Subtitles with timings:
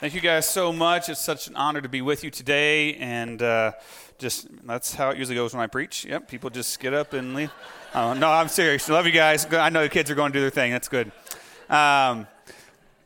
[0.00, 1.10] Thank you guys so much.
[1.10, 2.94] It's such an honor to be with you today.
[2.94, 3.72] And uh,
[4.16, 6.06] just that's how it usually goes when I preach.
[6.06, 7.52] Yep, people just get up and leave.
[7.94, 8.88] Oh, no, I'm serious.
[8.88, 9.46] Love you guys.
[9.52, 10.72] I know the kids are going to do their thing.
[10.72, 11.12] That's good.
[11.68, 12.26] Um,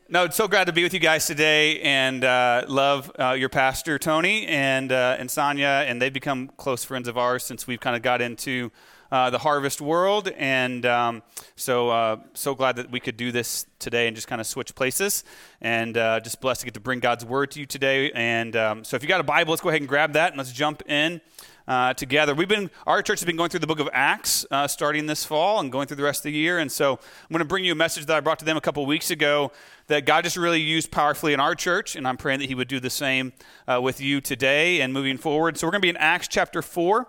[0.09, 3.49] no, it's so glad to be with you guys today, and uh, love uh, your
[3.49, 7.81] pastor Tony and uh, and Sonia, and they've become close friends of ours since we've
[7.81, 8.71] kind of got into
[9.15, 11.23] uh, the harvest world, and um,
[11.55, 14.75] so uh, so glad that we could do this today and just kind of switch
[14.75, 15.23] places,
[15.61, 18.11] and uh, just blessed to get to bring God's word to you today.
[18.11, 20.39] And um, so, if you got a Bible, let's go ahead and grab that and
[20.39, 21.21] let's jump in.
[21.67, 22.35] Uh, together.
[22.35, 25.25] We've been our church has been going through the book of Acts uh, starting this
[25.25, 26.59] fall and going through the rest of the year.
[26.59, 28.61] And so I'm going to bring you a message that I brought to them a
[28.61, 29.51] couple weeks ago
[29.87, 32.69] that God just really used powerfully in our church, and I'm praying that He would
[32.69, 33.33] do the same
[33.67, 35.57] uh, with you today and moving forward.
[35.57, 37.09] So we're going to be in Acts chapter four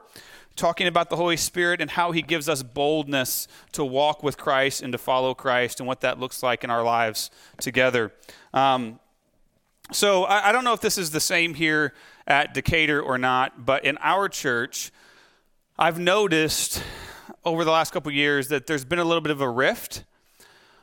[0.55, 4.81] talking about the Holy Spirit and how He gives us boldness to walk with Christ
[4.81, 8.13] and to follow Christ and what that looks like in our lives together.
[8.53, 8.99] Um,
[9.91, 11.93] so I, I, don't know if this is the same here
[12.25, 14.91] at Decatur or not, but in our church,
[15.77, 16.81] I've noticed
[17.43, 20.03] over the last couple years that there's been a little bit of a rift.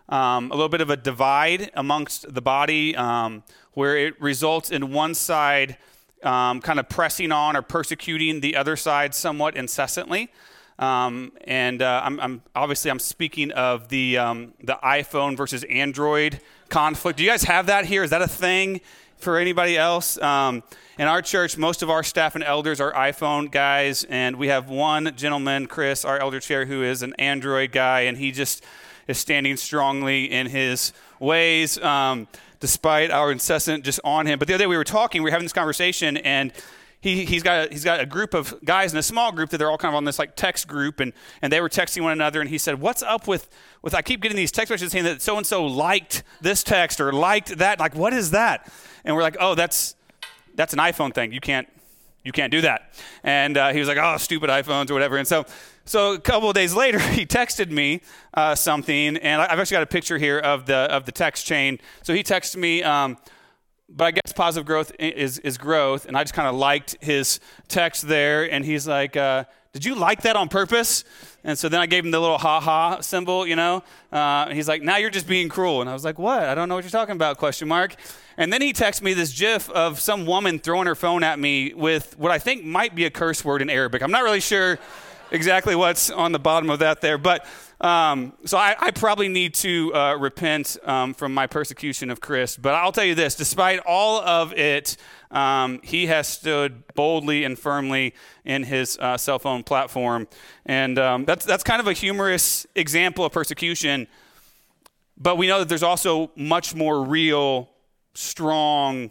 [0.09, 4.93] Um, a little bit of a divide amongst the body um, where it results in
[4.93, 5.79] one side
[6.23, 10.31] um, kind of pressing on or persecuting the other side somewhat incessantly.
[10.79, 16.41] Um, and uh, I'm, I'm, obviously I'm speaking of the um, the iPhone versus Android
[16.71, 17.19] conflict.
[17.19, 18.03] Do you guys have that here?
[18.03, 18.81] Is that a thing
[19.17, 20.21] for anybody else?
[20.21, 20.63] Um,
[20.99, 24.69] in our church, most of our staff and elders are iPhone guys, and we have
[24.69, 28.65] one gentleman, Chris, our elder chair, who is an Android guy, and he just
[29.07, 31.79] is standing strongly in his ways.
[31.79, 32.29] Um,
[32.63, 34.39] despite our incessant just on him.
[34.39, 36.53] But the other day we were talking, we were having this conversation, and
[37.01, 39.59] he, he's got a, he's got a group of guys in a small group that
[39.59, 42.13] they're all kind of on this like text group, and, and they were texting one
[42.13, 42.41] another.
[42.41, 43.51] And he said, "What's up with
[43.83, 47.01] with I keep getting these text messages saying that so and so liked this text
[47.01, 47.81] or liked that.
[47.81, 48.73] Like, what is that?"
[49.05, 49.97] And we're like, "Oh, that's
[50.55, 51.33] that's an iPhone thing.
[51.33, 51.69] You can't
[52.25, 52.93] you can't do that."
[53.23, 55.45] And uh, he was like, "Oh, stupid iPhones or whatever." And so
[55.85, 58.03] so a couple of days later, he texted me
[58.35, 61.79] uh, something, and I've actually got a picture here of the of the text chain.
[62.03, 63.19] So he texted me, um,
[63.89, 67.41] but I guess positive growth is is growth, and I just kind of liked his
[67.69, 71.05] text there, and he's like, uh, "Did you like that on purpose?"
[71.45, 73.83] And so then I gave him the little ha ha symbol, you know.
[74.13, 76.43] Uh, and he's like, "Now you're just being cruel," and I was like, "What?
[76.43, 77.97] I don't know what you're talking about?" Question mark.
[78.37, 81.75] And then he texted me this GIF of some woman throwing her phone at me
[81.75, 84.03] with what I think might be a curse word in Arabic.
[84.03, 84.79] I'm not really sure
[85.31, 87.19] exactly what's on the bottom of that there.
[87.19, 87.47] But
[87.83, 92.57] um, so I, I, probably need to uh, repent um, from my persecution of Chris.
[92.57, 94.97] But I'll tell you this despite all of it,
[95.33, 100.29] um, he has stood boldly and firmly in his uh, cell phone platform.
[100.65, 104.07] And um, that's, that's kind of a humorous example of persecution.
[105.19, 107.69] But we know that there's also much more real,
[108.15, 109.11] strong,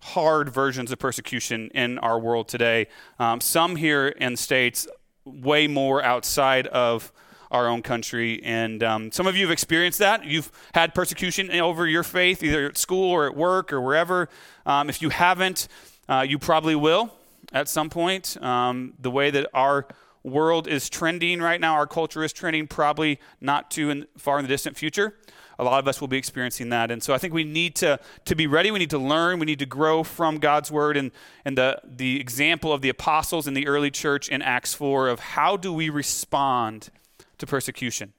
[0.00, 2.86] hard versions of persecution in our world today.
[3.18, 4.86] Um, some here in the States
[5.24, 7.12] way more outside of
[7.54, 8.42] our own country.
[8.42, 10.24] And um, some of you have experienced that.
[10.24, 14.28] You've had persecution over your faith, either at school or at work or wherever.
[14.66, 15.68] Um, if you haven't,
[16.08, 17.14] uh, you probably will
[17.52, 18.36] at some point.
[18.42, 19.86] Um, the way that our
[20.24, 24.44] world is trending right now, our culture is trending, probably not too in, far in
[24.44, 25.14] the distant future
[25.58, 26.90] a lot of us will be experiencing that.
[26.90, 28.72] And so I think we need to, to be ready.
[28.72, 29.38] We need to learn.
[29.38, 31.12] We need to grow from God's word and,
[31.44, 35.20] and the, the example of the apostles in the early church in Acts 4 of
[35.20, 36.90] how do we respond
[37.38, 38.12] to persecution.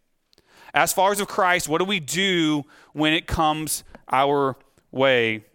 [0.73, 4.57] As as of Christ, what do we do when it comes our
[4.91, 5.45] way?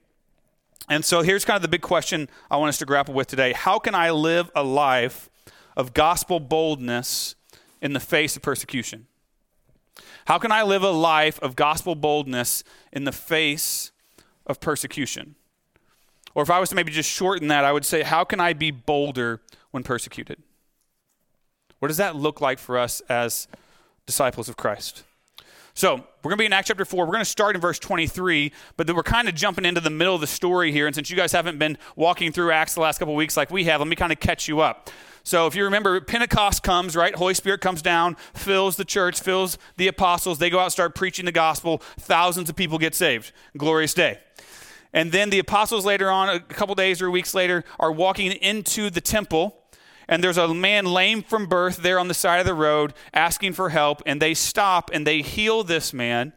[0.88, 3.52] And so here's kind of the big question I want us to grapple with today.
[3.52, 5.30] How can I live a life
[5.76, 7.36] of gospel boldness
[7.80, 9.06] in the face of persecution?
[10.24, 13.92] How can I live a life of gospel boldness in the face
[14.46, 15.36] of persecution?
[16.34, 18.52] Or if I was to maybe just shorten that, I would say, how can I
[18.52, 19.40] be bolder
[19.70, 20.42] when persecuted?
[21.80, 23.48] What does that look like for us as
[24.06, 25.02] disciples of Christ?
[25.72, 27.06] So we're going to be in Acts chapter 4.
[27.06, 29.88] We're going to start in verse 23, but then we're kind of jumping into the
[29.88, 30.86] middle of the story here.
[30.86, 33.64] And since you guys haven't been walking through Acts the last couple weeks like we
[33.64, 34.90] have, let me kind of catch you up.
[35.22, 37.14] So if you remember, Pentecost comes, right?
[37.14, 40.38] Holy Spirit comes down, fills the church, fills the apostles.
[40.38, 41.78] They go out and start preaching the gospel.
[41.98, 43.32] Thousands of people get saved.
[43.56, 44.18] Glorious day.
[44.92, 48.90] And then the apostles later on, a couple days or weeks later, are walking into
[48.90, 49.56] the temple.
[50.10, 53.52] And there's a man lame from birth there on the side of the road asking
[53.52, 54.02] for help.
[54.04, 56.32] And they stop and they heal this man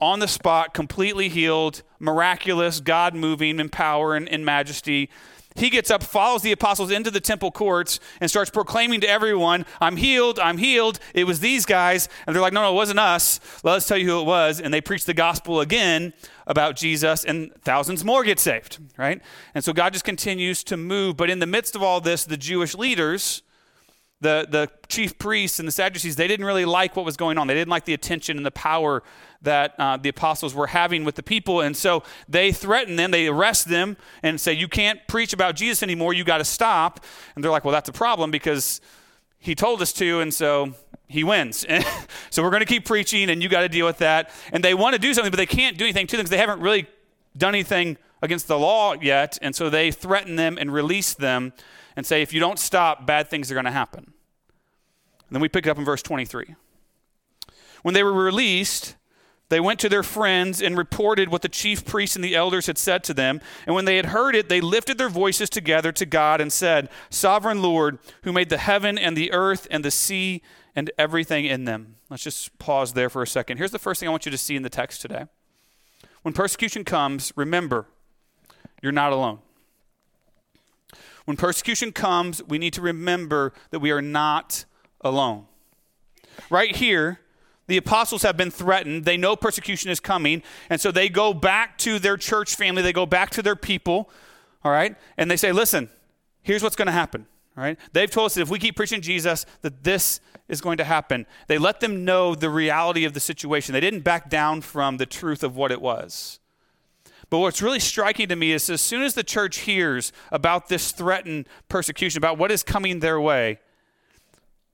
[0.00, 5.10] on the spot, completely healed, miraculous, God moving in power and in majesty
[5.58, 9.66] he gets up, follows the apostles into the temple courts, and starts proclaiming to everyone,
[9.80, 10.98] I'm healed, I'm healed.
[11.14, 12.08] It was these guys.
[12.26, 13.40] And they're like, no, no, it wasn't us.
[13.62, 14.60] Let us tell you who it was.
[14.60, 16.12] And they preach the gospel again
[16.46, 19.20] about Jesus, and thousands more get saved, right?
[19.54, 21.16] And so God just continues to move.
[21.16, 23.42] But in the midst of all this, the Jewish leaders,
[24.20, 27.46] the, the chief priests and the Sadducees, they didn't really like what was going on.
[27.46, 29.02] They didn't like the attention and the power
[29.42, 31.60] that uh, the apostles were having with the people.
[31.60, 35.82] And so they threaten them, they arrest them and say, You can't preach about Jesus
[35.82, 37.04] anymore, you got to stop.
[37.34, 38.80] And they're like, Well, that's a problem because
[39.38, 40.74] he told us to, and so
[41.06, 41.64] he wins.
[42.30, 44.30] so we're going to keep preaching, and you got to deal with that.
[44.52, 46.38] And they want to do something, but they can't do anything to them because they
[46.38, 46.88] haven't really
[47.36, 49.38] done anything against the law yet.
[49.40, 51.52] And so they threaten them and release them
[51.98, 54.04] and say, If you don't stop, bad things are going to happen.
[54.04, 56.54] And then we pick it up in verse 23.
[57.82, 58.94] When they were released,
[59.48, 62.78] they went to their friends and reported what the chief priests and the elders had
[62.78, 63.40] said to them.
[63.66, 66.88] And when they had heard it, they lifted their voices together to God and said,
[67.10, 70.40] Sovereign Lord, who made the heaven and the earth and the sea
[70.76, 71.96] and everything in them.
[72.08, 73.56] Let's just pause there for a second.
[73.58, 75.24] Here's the first thing I want you to see in the text today.
[76.22, 77.86] When persecution comes, remember,
[78.82, 79.40] you're not alone.
[81.28, 84.64] When persecution comes, we need to remember that we are not
[85.02, 85.44] alone.
[86.48, 87.20] Right here,
[87.66, 89.04] the apostles have been threatened.
[89.04, 90.42] They know persecution is coming.
[90.70, 94.08] And so they go back to their church family, they go back to their people,
[94.64, 94.96] all right?
[95.18, 95.90] And they say, listen,
[96.40, 97.26] here's what's going to happen.
[97.58, 97.78] All right?
[97.92, 101.26] They've told us that if we keep preaching Jesus, that this is going to happen.
[101.46, 103.74] They let them know the reality of the situation.
[103.74, 106.40] They didn't back down from the truth of what it was.
[107.30, 110.92] But what's really striking to me is as soon as the church hears about this
[110.92, 113.60] threatened persecution, about what is coming their way,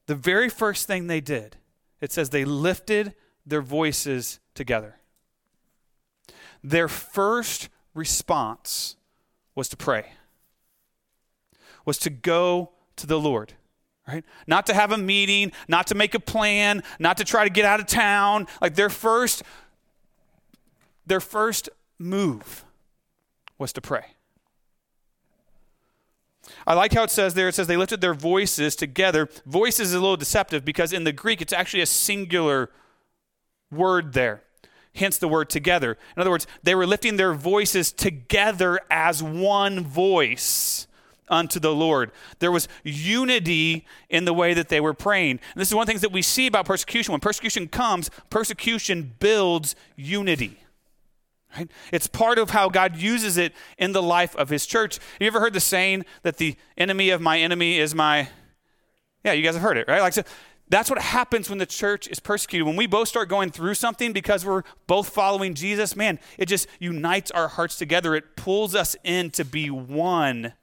[0.07, 1.57] the very first thing they did
[2.01, 3.15] it says they lifted
[3.47, 4.97] their voices together.
[6.63, 8.97] Their first response
[9.55, 10.13] was to pray,
[11.85, 13.55] was to go to the Lord.
[14.07, 14.23] Right?
[14.47, 17.65] Not to have a meeting, not to make a plan, not to try to get
[17.65, 18.47] out of town.
[18.61, 19.43] Like their first
[21.07, 22.65] their first move
[23.59, 24.07] was to pray.
[26.67, 29.29] I like how it says there, it says they lifted their voices together.
[29.47, 32.71] Voices is a little deceptive because in the Greek it's actually a singular
[33.71, 34.43] word there,
[34.95, 35.97] hence the word together.
[36.17, 40.87] In other words, they were lifting their voices together as one voice
[41.29, 42.13] unto the Lord.
[42.39, 45.41] There was unity in the way that they were praying.
[45.55, 47.13] And this is one of the things that we see about persecution.
[47.13, 50.64] When persecution comes, persecution builds unity.
[51.57, 51.71] Right?
[51.93, 54.97] It's part of how God uses it in the life of his church.
[54.97, 58.29] Have you ever heard the saying that the enemy of my enemy is my
[59.25, 60.01] Yeah, you guys have heard it, right?
[60.01, 60.23] Like so
[60.69, 62.67] that's what happens when the church is persecuted.
[62.67, 66.67] When we both start going through something because we're both following Jesus, man, it just
[66.79, 68.15] unites our hearts together.
[68.15, 70.55] It pulls us in to be one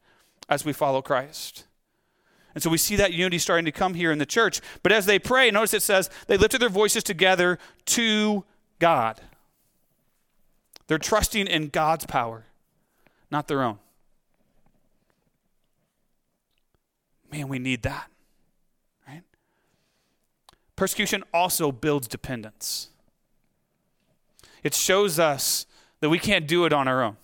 [0.50, 1.66] as we follow Christ.
[2.54, 4.60] And so we see that unity starting to come here in the church.
[4.84, 8.44] But as they pray, notice it says they lifted their voices together to
[8.80, 9.22] God.
[10.92, 12.48] They're trusting in God's power,
[13.32, 13.80] not their own.
[17.32, 18.12] Man, we need that.
[19.08, 19.22] Right?
[20.76, 22.90] Persecution also builds dependence.
[24.64, 25.66] It shows us
[26.02, 27.16] that we can't do it on our own.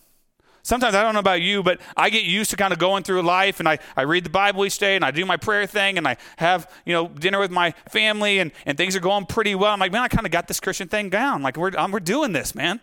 [0.64, 3.22] Sometimes I don't know about you, but I get used to kind of going through
[3.24, 5.98] life and I, I read the Bible each day and I do my prayer thing
[5.98, 9.56] and I have, you know, dinner with my family and, and things are going pretty
[9.56, 9.74] well.
[9.74, 11.42] I'm like, man, I kind of got this Christian thing down.
[11.42, 12.80] Like we're, um, we're doing this, man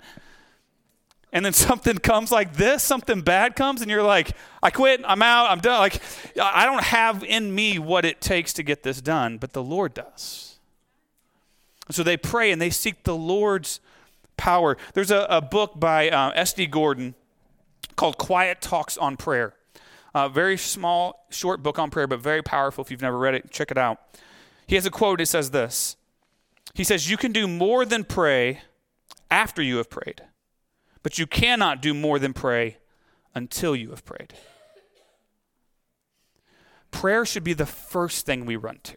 [1.34, 4.30] and then something comes like this, something bad comes, and you're like,
[4.62, 5.80] I quit, I'm out, I'm done.
[5.80, 6.00] Like,
[6.40, 9.92] I don't have in me what it takes to get this done, but the Lord
[9.92, 10.56] does.
[11.90, 13.80] So they pray and they seek the Lord's
[14.38, 14.78] power.
[14.94, 16.66] There's a, a book by uh, S.D.
[16.66, 17.14] Gordon
[17.96, 19.54] called Quiet Talks on Prayer.
[20.14, 22.84] A very small, short book on prayer, but very powerful.
[22.84, 23.98] If you've never read it, check it out.
[24.66, 25.20] He has a quote.
[25.20, 25.96] It says this
[26.72, 28.62] He says, You can do more than pray
[29.28, 30.22] after you have prayed.
[31.04, 32.78] But you cannot do more than pray
[33.36, 34.34] until you have prayed.
[36.90, 38.96] Prayer should be the first thing we run to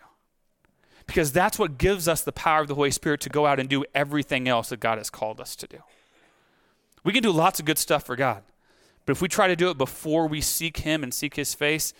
[1.06, 3.68] because that's what gives us the power of the Holy Spirit to go out and
[3.68, 5.80] do everything else that God has called us to do.
[7.04, 8.44] We can do lots of good stuff for God,
[9.06, 11.94] but if we try to do it before we seek Him and seek His face,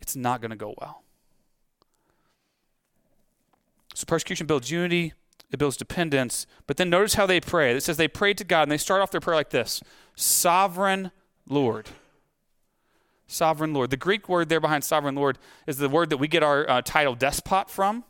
[0.00, 1.02] it's not going to go well.
[3.94, 5.12] So persecution builds unity,
[5.52, 6.46] it builds dependence.
[6.66, 7.74] But then notice how they pray.
[7.74, 9.82] It says they prayed to God, and they start off their prayer like this
[10.14, 11.10] Sovereign
[11.48, 11.88] Lord.
[13.26, 13.90] Sovereign Lord.
[13.90, 16.82] The Greek word there behind sovereign Lord is the word that we get our uh,
[16.82, 18.04] title despot from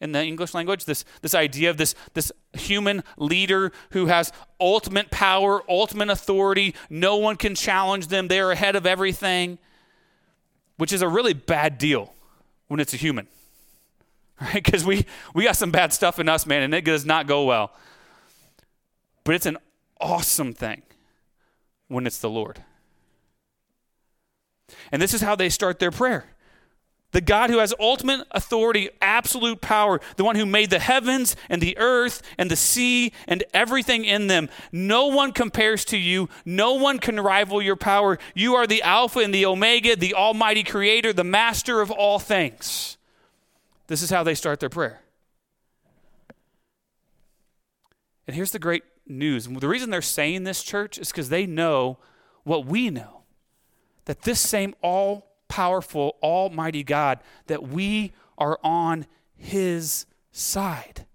[0.00, 0.84] in the English language.
[0.84, 6.74] This, this idea of this, this human leader who has ultimate power, ultimate authority.
[6.88, 9.58] No one can challenge them, they are ahead of everything.
[10.76, 12.12] which is a really bad deal
[12.66, 13.28] when it's a human,
[14.40, 14.54] right?
[14.54, 17.44] Because we, we got some bad stuff in us, man, and it does not go
[17.44, 17.72] well.
[19.24, 19.58] But it's an
[20.00, 20.82] awesome thing
[21.88, 22.64] when it's the Lord.
[24.90, 26.26] And this is how they start their prayer.
[27.12, 31.60] The God who has ultimate authority, absolute power, the one who made the heavens and
[31.60, 34.48] the earth and the sea and everything in them.
[34.72, 36.30] No one compares to you.
[36.46, 38.18] No one can rival your power.
[38.34, 42.96] You are the Alpha and the Omega, the Almighty Creator, the Master of all things.
[43.86, 45.00] This is how they start their prayer.
[48.26, 49.46] And here's the great news.
[49.46, 51.98] The reason they're saying this, church, is because they know
[52.44, 53.22] what we know
[54.04, 61.06] that this same all powerful, almighty God, that we are on his side.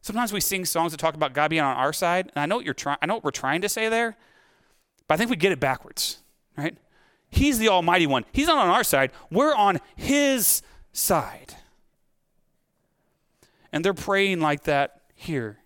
[0.00, 2.56] Sometimes we sing songs that talk about God being on our side, and I know
[2.56, 4.16] what you're trying I know what we're trying to say there,
[5.06, 6.18] but I think we get it backwards,
[6.56, 6.76] right?
[7.30, 8.24] He's the almighty one.
[8.32, 9.10] He's not on our side.
[9.30, 11.54] We're on his side.
[13.72, 15.58] And they're praying like that here.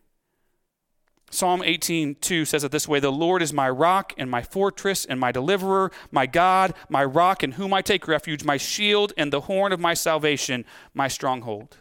[1.30, 5.20] Psalm 18:2 says it this way, "The Lord is my rock and my fortress and
[5.20, 9.42] my deliverer, my God, my rock in whom I take refuge, my shield and the
[9.42, 11.76] horn of my salvation, my stronghold."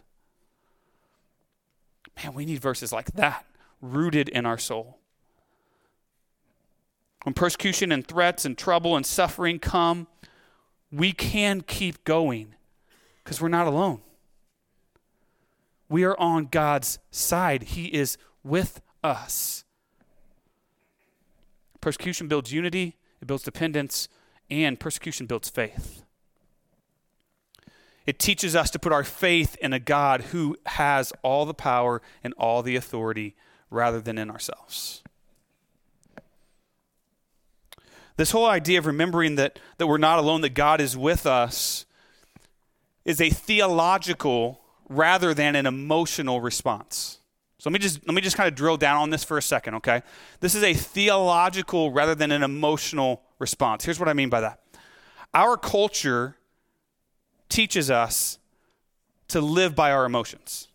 [2.23, 3.47] Man, we need verses like that
[3.81, 4.98] rooted in our soul.
[7.23, 10.07] When persecution and threats and trouble and suffering come,
[10.91, 12.55] we can keep going
[13.23, 14.01] because we're not alone.
[15.89, 17.63] We are on God's side.
[17.63, 19.63] He is with us.
[21.81, 24.09] Persecution builds unity, it builds dependence,
[24.49, 26.03] and persecution builds faith.
[28.05, 32.01] It teaches us to put our faith in a God who has all the power
[32.23, 33.35] and all the authority
[33.69, 35.03] rather than in ourselves.
[38.19, 41.85] This whole idea of remembering that, that we're not alone, that God is with us,
[43.05, 44.59] is a theological
[44.89, 47.19] rather than an emotional response.
[47.59, 49.41] So let me just let me just kind of drill down on this for a
[49.41, 50.01] second, okay?
[50.41, 53.85] This is a theological rather than an emotional response.
[53.85, 54.59] Here's what I mean by that.
[55.33, 56.35] Our culture
[57.47, 58.37] teaches us
[59.29, 60.67] to live by our emotions.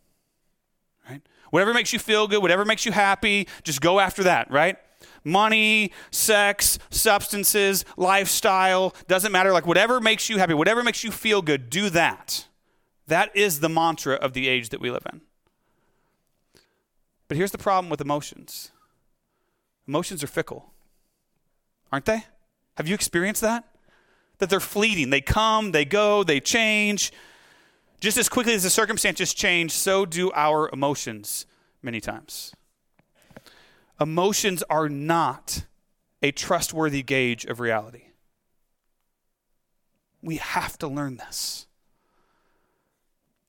[1.06, 1.20] Right?
[1.50, 4.78] Whatever makes you feel good, whatever makes you happy, just go after that, right?
[5.25, 9.52] Money, sex, substances, lifestyle, doesn't matter.
[9.52, 12.47] Like whatever makes you happy, whatever makes you feel good, do that.
[13.07, 15.21] That is the mantra of the age that we live in.
[17.28, 18.71] But here's the problem with emotions
[19.87, 20.73] emotions are fickle,
[21.90, 22.25] aren't they?
[22.76, 23.64] Have you experienced that?
[24.38, 25.11] That they're fleeting.
[25.11, 27.12] They come, they go, they change.
[28.00, 31.47] Just as quickly as the circumstances change, so do our emotions
[31.83, 32.52] many times.
[34.00, 35.64] Emotions are not
[36.22, 38.06] a trustworthy gauge of reality.
[40.22, 41.66] We have to learn this.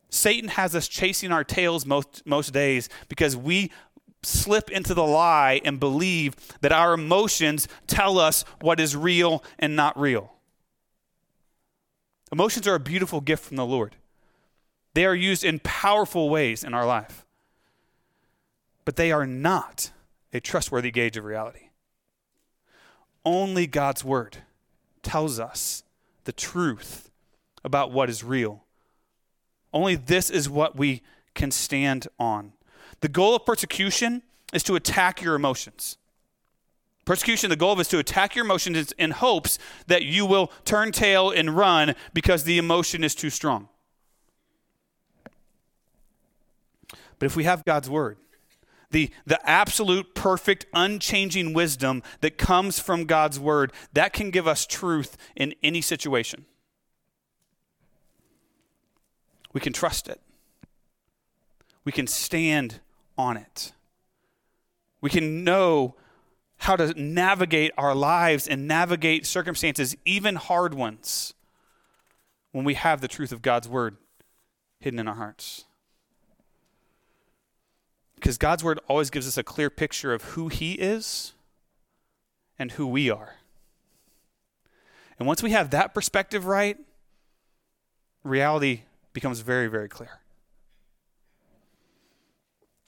[0.09, 3.71] Satan has us chasing our tails most, most days because we
[4.23, 9.75] slip into the lie and believe that our emotions tell us what is real and
[9.75, 10.33] not real.
[12.31, 13.95] Emotions are a beautiful gift from the Lord.
[14.93, 17.25] They are used in powerful ways in our life.
[18.83, 19.91] But they are not
[20.33, 21.69] a trustworthy gauge of reality.
[23.23, 24.37] Only God's Word
[25.01, 25.83] tells us
[26.25, 27.09] the truth
[27.63, 28.65] about what is real
[29.75, 31.01] only this is what we
[31.35, 32.53] can stand on.
[33.01, 35.97] The goal of persecution is to attack your emotions.
[37.03, 41.29] Persecution, the goal is to attack your emotions in hopes that you will turn tail
[41.29, 43.67] and run because the emotion is too strong.
[47.19, 48.17] But if we have God's word,
[48.95, 54.65] the, the absolute, perfect, unchanging wisdom that comes from God's word, that can give us
[54.65, 56.45] truth in any situation.
[59.51, 60.21] We can trust it.
[61.83, 62.79] We can stand
[63.17, 63.73] on it.
[65.01, 65.95] We can know
[66.59, 71.33] how to navigate our lives and navigate circumstances, even hard ones,
[72.53, 73.97] when we have the truth of God's word
[74.79, 75.65] hidden in our hearts.
[78.25, 81.33] Because God's word always gives us a clear picture of who He is
[82.57, 83.35] and who we are.
[85.19, 86.75] And once we have that perspective right,
[88.23, 88.81] reality
[89.13, 90.21] becomes very, very clear.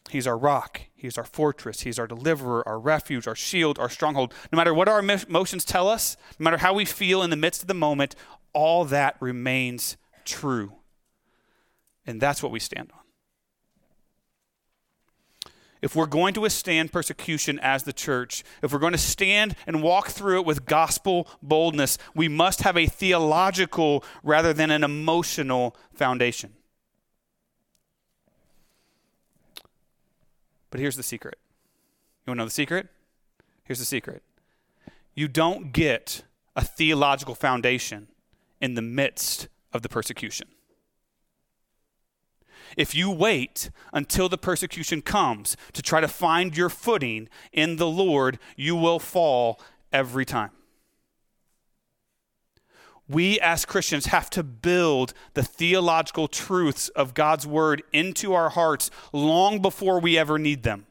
[0.09, 0.81] He's our rock.
[0.95, 1.81] He's our fortress.
[1.81, 4.33] He's our deliverer, our refuge, our shield, our stronghold.
[4.51, 7.61] No matter what our emotions tell us, no matter how we feel in the midst
[7.61, 8.15] of the moment,
[8.53, 10.73] all that remains true.
[12.07, 13.06] And that's what we stand on.
[15.81, 19.81] If we're going to withstand persecution as the church, if we're going to stand and
[19.83, 25.75] walk through it with gospel boldness, we must have a theological rather than an emotional
[25.93, 26.53] foundation.
[30.69, 31.37] But here's the secret.
[32.25, 32.87] You want to know the secret?
[33.63, 34.21] Here's the secret.
[35.13, 36.23] You don't get
[36.55, 38.07] a theological foundation
[38.59, 40.47] in the midst of the persecution.
[42.75, 47.87] If you wait until the persecution comes to try to find your footing in the
[47.87, 49.59] Lord, you will fall
[49.91, 50.51] every time.
[53.09, 58.91] We as Christians have to build the theological truths of God's word into our hearts
[59.13, 60.85] long before we ever need them.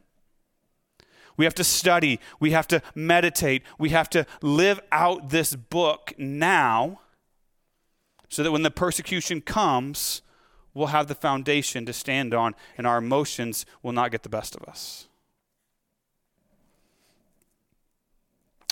[1.37, 6.14] We have to study, we have to meditate, we have to live out this book
[6.16, 7.00] now
[8.30, 10.23] so that when the persecution comes,
[10.76, 14.54] we'll have the foundation to stand on and our emotions will not get the best
[14.54, 15.09] of us.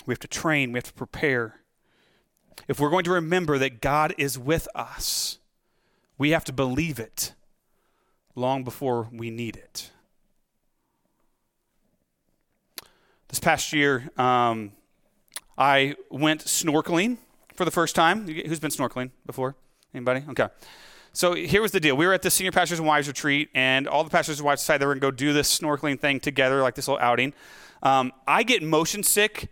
[0.05, 1.61] We have to train, we have to prepare.
[2.67, 5.39] If we're going to remember that God is with us,
[6.19, 7.33] we have to believe it
[8.35, 9.89] long before we need it.
[13.29, 14.73] This past year, um,
[15.57, 17.17] I went snorkeling
[17.55, 18.27] for the first time.
[18.27, 19.55] Who's been snorkeling before?
[19.91, 20.23] Anybody?
[20.29, 20.47] Okay.
[21.15, 21.95] So here was the deal.
[21.95, 24.61] We were at the senior pastors and wives retreat, and all the pastors and wives
[24.61, 27.33] decided they were going to go do this snorkeling thing together, like this little outing.
[27.81, 29.47] Um, I get motion sick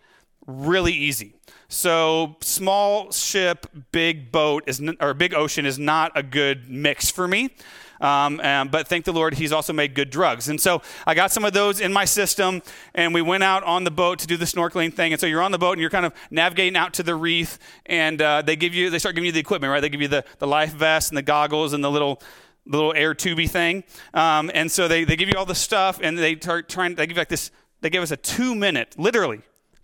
[0.46, 1.36] really easy.
[1.70, 7.30] So small ship, big boat is or big ocean is not a good mix for
[7.30, 7.56] me.
[8.02, 8.38] Um,
[8.70, 10.50] but thank the Lord, He's also made good drugs.
[10.50, 12.62] And so I got some of those in my system,
[12.94, 15.14] and we went out on the boat to do the snorkeling thing.
[15.14, 17.58] And so you're on the boat and you're kind of navigating out to the reef,
[17.86, 19.80] and uh, they give you, they start giving you the equipment, right?
[19.80, 22.22] They give you the, the life vest and the goggles and the little
[22.66, 23.84] little air tubey thing.
[24.14, 26.96] Um, and so they, they give you all the stuff, and they start trying.
[26.96, 27.52] They give like this.
[27.82, 29.42] They give us a two minute, literally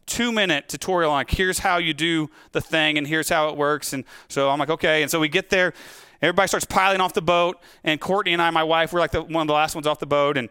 [0.10, 3.56] two minute tutorial on like here's how you do the thing and here's how it
[3.56, 5.72] works and so i'm like okay and so we get there
[6.22, 9.22] Everybody starts piling off the boat, and Courtney and I, my wife, we're like the,
[9.22, 10.50] one of the last ones off the boat, and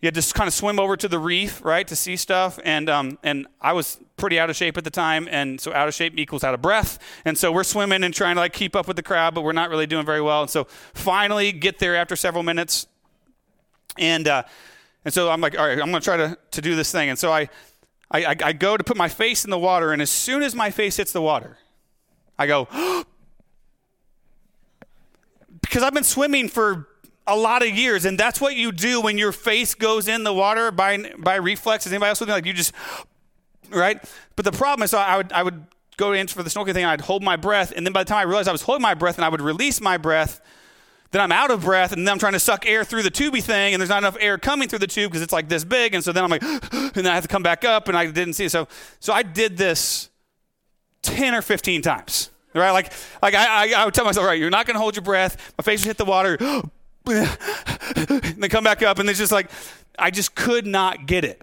[0.00, 2.58] you had to kind of swim over to the reef, right, to see stuff.
[2.64, 5.88] And um, and I was pretty out of shape at the time, and so out
[5.88, 6.98] of shape equals out of breath.
[7.24, 9.52] And so we're swimming and trying to like keep up with the crowd, but we're
[9.52, 10.42] not really doing very well.
[10.42, 12.86] And so finally get there after several minutes,
[13.98, 14.44] and uh,
[15.04, 17.10] and so I'm like, all right, I'm gonna try to to do this thing.
[17.10, 17.50] And so I,
[18.10, 20.70] I I go to put my face in the water, and as soon as my
[20.70, 21.58] face hits the water,
[22.38, 22.68] I go.
[25.70, 26.88] because I've been swimming for
[27.28, 30.32] a lot of years, and that's what you do when your face goes in the
[30.32, 31.86] water by by reflex.
[31.86, 32.34] Is anybody else with me?
[32.34, 32.72] Like you just
[33.70, 34.02] right?
[34.34, 35.64] But the problem is, I would I would
[35.96, 36.84] go in for the snorkeling thing.
[36.84, 38.94] I'd hold my breath, and then by the time I realized I was holding my
[38.94, 40.40] breath, and I would release my breath.
[41.12, 43.42] Then I'm out of breath, and then I'm trying to suck air through the tubey
[43.42, 45.94] thing, and there's not enough air coming through the tube because it's like this big,
[45.94, 48.06] and so then I'm like, and then I have to come back up, and I
[48.06, 48.50] didn't see it.
[48.50, 48.66] So,
[48.98, 50.10] so I did this
[51.02, 52.30] ten or fifteen times.
[52.54, 52.70] Right?
[52.72, 55.04] Like, like I, I, I would tell myself, right, you're not going to hold your
[55.04, 55.52] breath.
[55.56, 56.36] My face would hit the water.
[56.40, 56.70] and
[58.42, 58.98] then come back up.
[58.98, 59.50] And it's just like,
[59.98, 61.42] I just could not get it.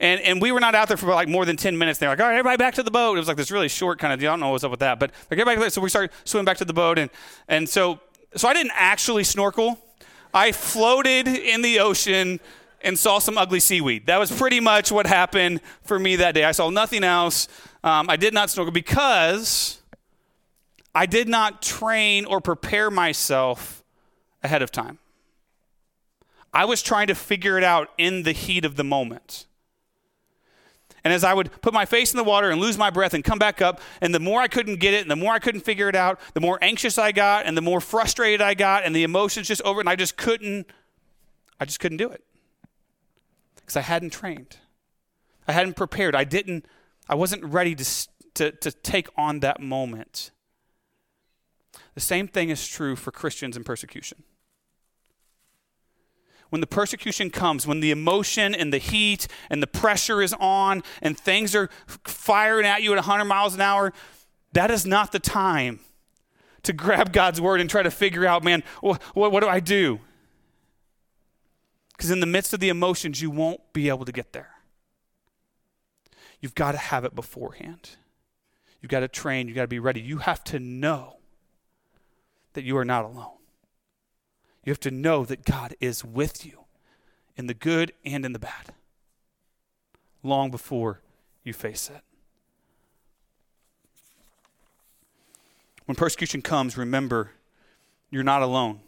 [0.00, 2.00] And, and we were not out there for like more than 10 minutes.
[2.00, 3.14] They're like, all right, everybody back to the boat.
[3.14, 4.30] It was like this really short kind of deal.
[4.30, 4.98] I don't know what's up with that.
[4.98, 6.98] But like, everybody, so we started swimming back to the boat.
[6.98, 7.10] And,
[7.46, 8.00] and so,
[8.34, 9.78] so I didn't actually snorkel.
[10.34, 12.40] I floated in the ocean
[12.80, 14.06] and saw some ugly seaweed.
[14.06, 16.44] That was pretty much what happened for me that day.
[16.44, 17.46] I saw nothing else.
[17.84, 19.81] Um, I did not snorkel because
[20.94, 23.82] I did not train or prepare myself
[24.42, 24.98] ahead of time.
[26.52, 29.46] I was trying to figure it out in the heat of the moment.
[31.04, 33.24] And as I would put my face in the water and lose my breath and
[33.24, 35.62] come back up, and the more I couldn't get it, and the more I couldn't
[35.62, 38.94] figure it out, the more anxious I got, and the more frustrated I got, and
[38.94, 40.66] the emotions just over, and I just couldn't,
[41.58, 42.22] I just couldn't do it.
[43.56, 44.58] Because I hadn't trained.
[45.48, 46.14] I hadn't prepared.
[46.14, 46.66] I didn't,
[47.08, 50.31] I wasn't ready to, to, to take on that moment.
[51.94, 54.22] The same thing is true for Christians in persecution.
[56.50, 60.82] When the persecution comes, when the emotion and the heat and the pressure is on
[61.00, 61.70] and things are
[62.04, 63.92] firing at you at 100 miles an hour,
[64.52, 65.80] that is not the time
[66.62, 69.60] to grab God's word and try to figure out, man, what, what, what do I
[69.60, 70.00] do?
[71.96, 74.50] Because in the midst of the emotions, you won't be able to get there.
[76.40, 77.96] You've got to have it beforehand.
[78.80, 79.46] You've got to train.
[79.46, 80.00] You've got to be ready.
[80.00, 81.21] You have to know
[82.54, 83.38] that you are not alone.
[84.64, 86.64] You have to know that God is with you
[87.36, 88.74] in the good and in the bad
[90.22, 91.00] long before
[91.42, 92.02] you face it.
[95.86, 97.32] When persecution comes, remember
[98.10, 98.80] you're not alone.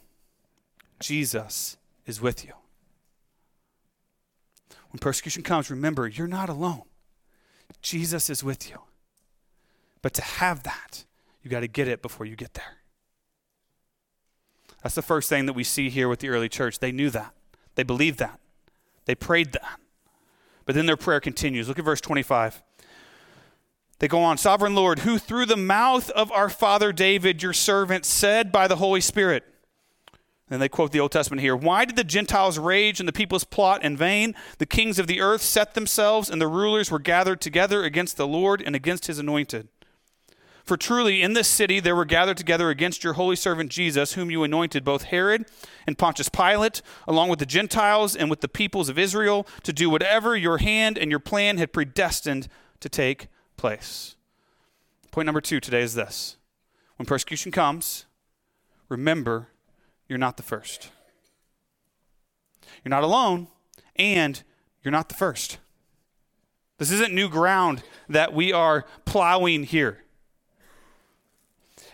[1.00, 2.52] Jesus is with you.
[4.90, 6.82] when persecution comes, remember you're not alone.
[7.82, 8.78] Jesus is with you.
[10.02, 11.04] But to have that,
[11.42, 12.83] you got to get it before you get there.
[14.84, 16.78] That's the first thing that we see here with the early church.
[16.78, 17.34] They knew that,
[17.74, 18.38] they believed that,
[19.06, 19.80] they prayed that.
[20.66, 21.68] But then their prayer continues.
[21.68, 22.62] Look at verse 25.
[23.98, 28.04] They go on, Sovereign Lord, who through the mouth of our father David, your servant,
[28.04, 29.44] said by the Holy Spirit,
[30.50, 33.44] and they quote the Old Testament here Why did the Gentiles rage and the peoples
[33.44, 34.34] plot in vain?
[34.58, 38.26] The kings of the earth set themselves, and the rulers were gathered together against the
[38.26, 39.68] Lord and against his anointed.
[40.64, 44.30] For truly in this city there were gathered together against your holy servant Jesus, whom
[44.30, 45.44] you anointed, both Herod
[45.86, 49.90] and Pontius Pilate, along with the Gentiles and with the peoples of Israel, to do
[49.90, 52.48] whatever your hand and your plan had predestined
[52.80, 54.16] to take place.
[55.10, 56.38] Point number two today is this
[56.96, 58.06] when persecution comes,
[58.88, 59.48] remember
[60.08, 60.90] you're not the first.
[62.82, 63.48] You're not alone,
[63.96, 64.42] and
[64.82, 65.58] you're not the first.
[66.78, 70.03] This isn't new ground that we are plowing here.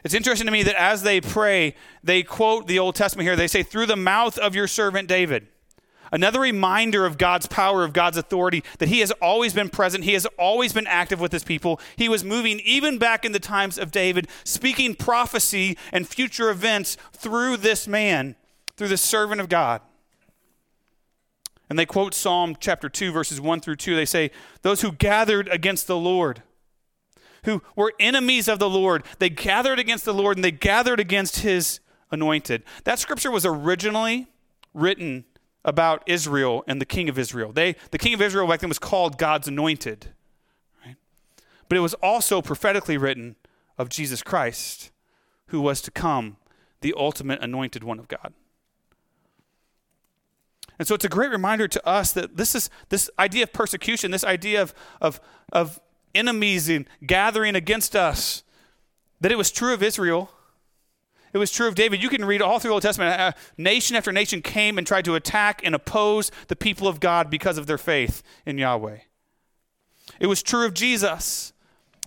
[0.04, 3.36] It's interesting to me that as they pray, they quote the Old Testament here.
[3.36, 5.48] They say, through the mouth of your servant David.
[6.12, 10.04] Another reminder of God's power, of God's authority, that He has always been present.
[10.04, 11.80] He has always been active with His people.
[11.96, 16.96] He was moving even back in the times of David, speaking prophecy and future events
[17.12, 18.34] through this man,
[18.76, 19.82] through the servant of God.
[21.68, 23.94] And they quote Psalm chapter 2, verses 1 through 2.
[23.94, 24.32] They say,
[24.62, 26.42] Those who gathered against the Lord,
[27.44, 31.40] who were enemies of the Lord, they gathered against the Lord and they gathered against
[31.40, 32.62] His anointed.
[32.84, 34.28] That scripture was originally
[34.74, 35.24] written
[35.64, 37.52] about Israel and the king of Israel.
[37.52, 40.08] They, the king of Israel back then was called God's anointed.
[40.84, 40.96] Right?
[41.68, 43.36] But it was also prophetically written
[43.76, 44.90] of Jesus Christ,
[45.46, 46.36] who was to come,
[46.80, 48.32] the ultimate anointed one of God.
[50.78, 54.10] And so it's a great reminder to us that this is this idea of persecution,
[54.12, 55.20] this idea of, of,
[55.52, 55.78] of
[56.14, 58.42] enemies and gathering against us,
[59.20, 60.30] that it was true of Israel
[61.32, 62.02] it was true of David.
[62.02, 63.20] You can read all through the Old Testament.
[63.20, 67.30] Uh, nation after nation came and tried to attack and oppose the people of God
[67.30, 68.98] because of their faith in Yahweh.
[70.18, 71.52] It was true of Jesus.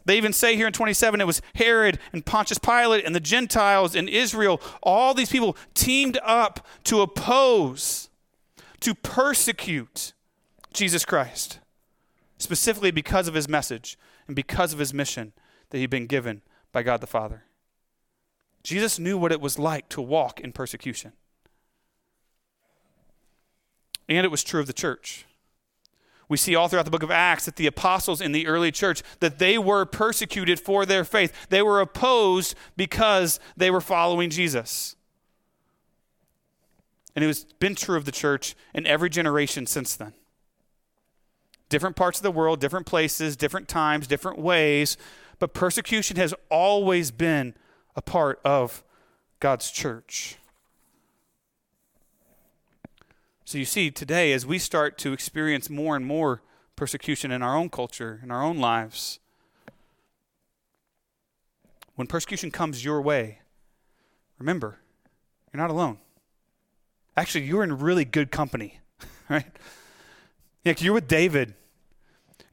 [0.06, 3.96] They even say here in 27 it was Herod and Pontius Pilate and the Gentiles
[3.96, 4.62] and Israel.
[4.82, 8.10] All these people teamed up to oppose,
[8.82, 10.12] to persecute
[10.74, 11.60] Jesus Christ,
[12.44, 15.34] specifically because of his message and because of his mission
[15.70, 17.46] that he'd been given by God the Father.
[18.64, 21.14] Jesus knew what it was like to walk in persecution.
[24.08, 25.26] And it was true of the church.
[26.30, 29.04] We see all throughout the book of Acts that the apostles in the early church
[29.20, 31.48] that they were persecuted for their faith.
[31.50, 34.96] They were opposed because they were following Jesus.
[37.16, 40.14] And it has been true of the church in every generation since then.
[41.74, 44.96] Different parts of the world, different places, different times, different ways,
[45.40, 47.56] but persecution has always been
[47.96, 48.84] a part of
[49.40, 50.36] God's church.
[53.44, 56.44] So you see, today, as we start to experience more and more
[56.76, 59.18] persecution in our own culture, in our own lives,
[61.96, 63.40] when persecution comes your way,
[64.38, 64.78] remember,
[65.52, 65.98] you're not alone.
[67.18, 68.80] Actually, you're in really good company,
[69.28, 69.48] right?
[70.64, 71.56] Yeah, you're with David.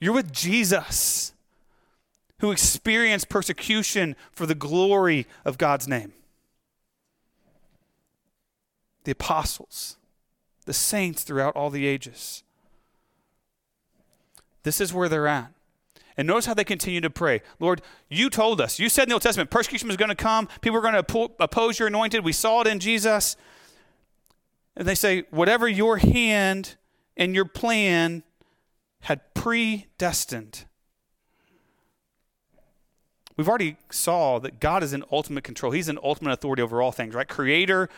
[0.00, 1.34] You're with Jesus
[2.40, 6.14] who experienced persecution for the glory of God's name.
[9.04, 9.96] The apostles,
[10.64, 12.42] the saints throughout all the ages.
[14.62, 15.52] This is where they're at.
[16.16, 17.40] And notice how they continue to pray.
[17.60, 20.48] Lord, you told us, you said in the Old Testament, persecution was going to come.
[20.60, 22.24] People were going to oppose your anointed.
[22.24, 23.36] We saw it in Jesus.
[24.76, 26.76] And they say, whatever your hand
[27.16, 28.22] and your plan
[29.00, 30.66] had predestined
[33.40, 35.72] We've already saw that God is in ultimate control.
[35.72, 37.26] He's in ultimate authority over all things, right?
[37.26, 37.88] Creator,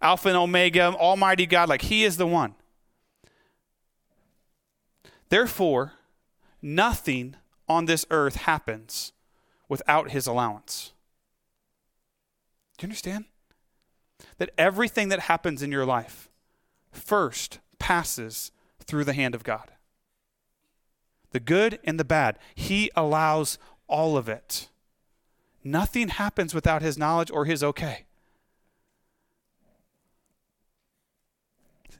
[0.00, 2.54] Alpha and Omega, Almighty God, like He is the one.
[5.28, 5.94] Therefore,
[6.62, 7.34] nothing
[7.68, 9.12] on this earth happens
[9.68, 10.92] without His allowance.
[12.78, 13.24] Do you understand?
[14.38, 16.28] That everything that happens in your life
[16.92, 19.71] first passes through the hand of God.
[21.32, 24.68] The good and the bad, He allows all of it.
[25.64, 28.04] Nothing happens without his knowledge or his okay.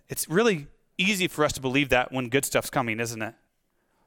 [0.09, 0.67] It's really
[0.99, 3.35] easy for us to believe that when good stuff's coming, isn't it?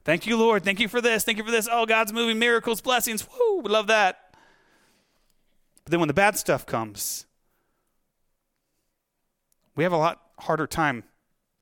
[0.04, 0.64] Thank you, Lord.
[0.64, 1.24] Thank you for this.
[1.24, 1.68] Thank you for this.
[1.72, 3.28] Oh, God's moving miracles, blessings.
[3.28, 4.36] Woo, we love that.
[5.84, 7.26] But then when the bad stuff comes,
[9.76, 11.06] we have a lot harder time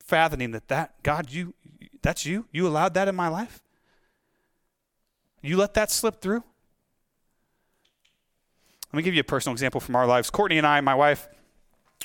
[0.00, 1.54] fathoming that that God you
[2.04, 2.44] That's you?
[2.52, 3.62] You allowed that in my life?
[5.40, 6.44] You let that slip through?
[8.92, 10.28] Let me give you a personal example from our lives.
[10.28, 11.26] Courtney and I, my wife,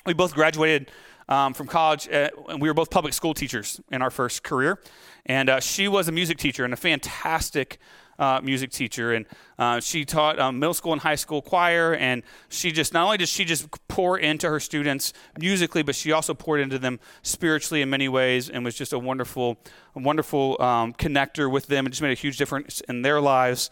[0.06, 0.90] we both graduated
[1.28, 4.80] um, from college, at, and we were both public school teachers in our first career.
[5.26, 7.78] And uh, she was a music teacher and a fantastic
[8.20, 9.26] uh, music teacher, and
[9.58, 11.96] uh, she taught um, middle school and high school choir.
[11.96, 16.12] And she just not only did she just pour into her students musically, but she
[16.12, 19.58] also poured into them spiritually in many ways, and was just a wonderful,
[19.96, 23.72] a wonderful um, connector with them, and just made a huge difference in their lives.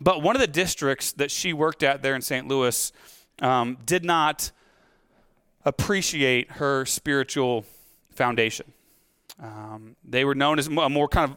[0.00, 2.48] But one of the districts that she worked at there in St.
[2.48, 2.92] Louis
[3.42, 4.50] um, did not
[5.64, 7.66] appreciate her spiritual
[8.14, 8.72] foundation.
[9.42, 11.36] Um, they were known as a more kind of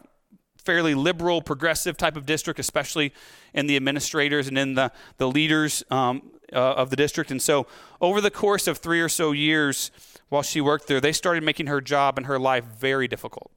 [0.63, 3.13] fairly liberal, progressive type of district, especially
[3.53, 7.31] in the administrators and in the, the leaders um, uh, of the district.
[7.31, 7.67] And so,
[8.01, 9.91] over the course of three or so years
[10.29, 13.51] while she worked there, they started making her job and her life very difficult.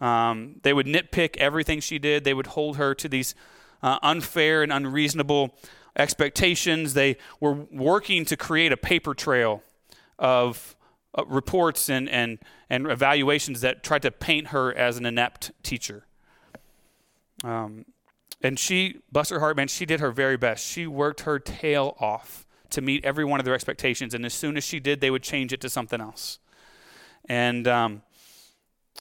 [0.00, 3.34] Um, they would nitpick everything she did, they would hold her to these
[3.82, 5.54] uh, unfair and unreasonable
[5.96, 6.94] expectations.
[6.94, 9.62] They were working to create a paper trail
[10.18, 10.76] of
[11.18, 16.04] uh, reports and, and, and evaluations that tried to paint her as an inept teacher.
[17.44, 17.84] Um,
[18.42, 20.66] and she, bless her heart, man, she did her very best.
[20.66, 24.14] She worked her tail off to meet every one of their expectations.
[24.14, 26.38] And as soon as she did, they would change it to something else.
[27.28, 28.02] And um,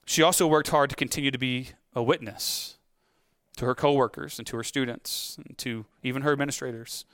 [0.06, 2.78] she also worked hard to continue to be a witness
[3.58, 7.06] to her coworkers and to her students and to even her administrators,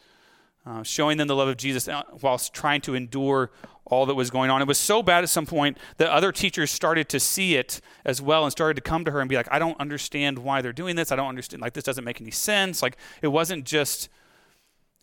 [0.66, 3.52] uh, showing them the love of Jesus uh, whilst trying to endure
[3.86, 4.62] all that was going on.
[4.62, 8.22] It was so bad at some point that other teachers started to see it as
[8.22, 10.74] well and started to come to her and be like, I don't understand why they're
[10.74, 11.12] doing this.
[11.12, 11.62] I don't understand.
[11.62, 12.82] Like, this doesn't make any sense.
[12.82, 14.06] Like, it wasn't just,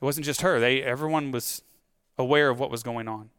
[0.01, 0.59] it wasn't just her.
[0.59, 1.62] They, everyone was
[2.18, 3.31] aware of what was going on.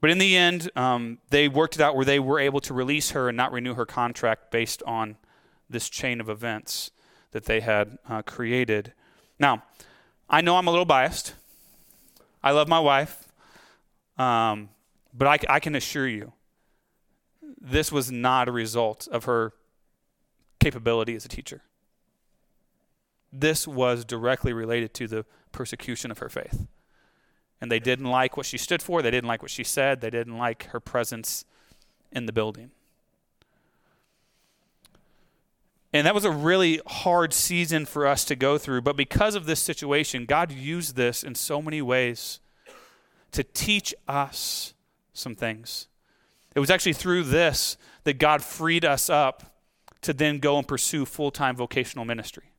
[0.00, 3.10] But in the end, um, they worked it out where they were able to release
[3.10, 5.16] her and not renew her contract based on
[5.70, 6.90] this chain of events
[7.32, 8.92] that they had uh, created.
[9.38, 9.62] Now,
[10.28, 11.34] I know I'm a little biased.
[12.42, 13.28] I love my wife.
[14.18, 14.70] Um,
[15.14, 16.32] but I, I can assure you,
[17.60, 19.52] this was not a result of her
[20.60, 21.62] capability as a teacher.
[23.32, 26.66] This was directly related to the persecution of her faith.
[27.60, 30.10] And they didn't like what she stood for, they didn't like what she said, they
[30.10, 31.44] didn't like her presence
[32.12, 32.70] in the building.
[35.92, 38.82] And that was a really hard season for us to go through.
[38.82, 42.40] But because of this situation, God used this in so many ways
[43.32, 44.74] to teach us
[45.12, 45.88] some things.
[46.54, 49.56] It was actually through this that God freed us up
[50.02, 52.52] to then go and pursue full time vocational ministry.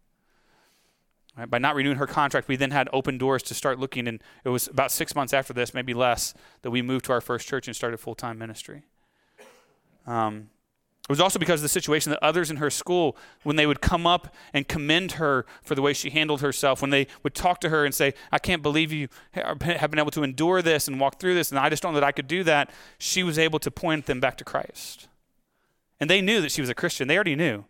[1.38, 1.50] Right?
[1.50, 4.08] By not renewing her contract, we then had open doors to start looking.
[4.08, 7.22] And it was about six months after this, maybe less, that we moved to our
[7.22, 8.84] first church and started full time ministry.
[10.06, 10.50] Um,
[11.10, 13.82] it was also because of the situation that others in her school, when they would
[13.82, 17.60] come up and commend her for the way she handled herself, when they would talk
[17.62, 21.00] to her and say, I can't believe you have been able to endure this and
[21.00, 22.70] walk through this, and I just don't know that I could do that,
[23.00, 25.08] she was able to point them back to Christ.
[26.00, 27.08] And they knew that she was a Christian.
[27.08, 27.66] They already knew.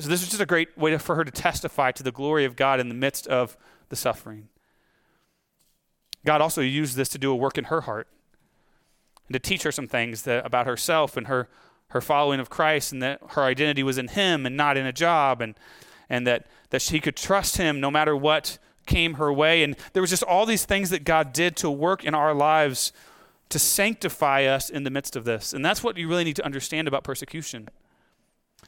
[0.00, 2.56] So this was just a great way for her to testify to the glory of
[2.56, 3.56] God in the midst of
[3.90, 4.48] the suffering.
[6.26, 8.08] God also used this to do a work in her heart
[9.28, 11.48] and to teach her some things that, about herself and her
[11.92, 14.92] her following of Christ and that her identity was in him and not in a
[14.92, 15.54] job and
[16.08, 20.02] and that that she could trust him no matter what came her way and there
[20.02, 22.92] was just all these things that God did to work in our lives
[23.52, 25.52] to sanctify us in the midst of this.
[25.52, 27.68] And that's what you really need to understand about persecution.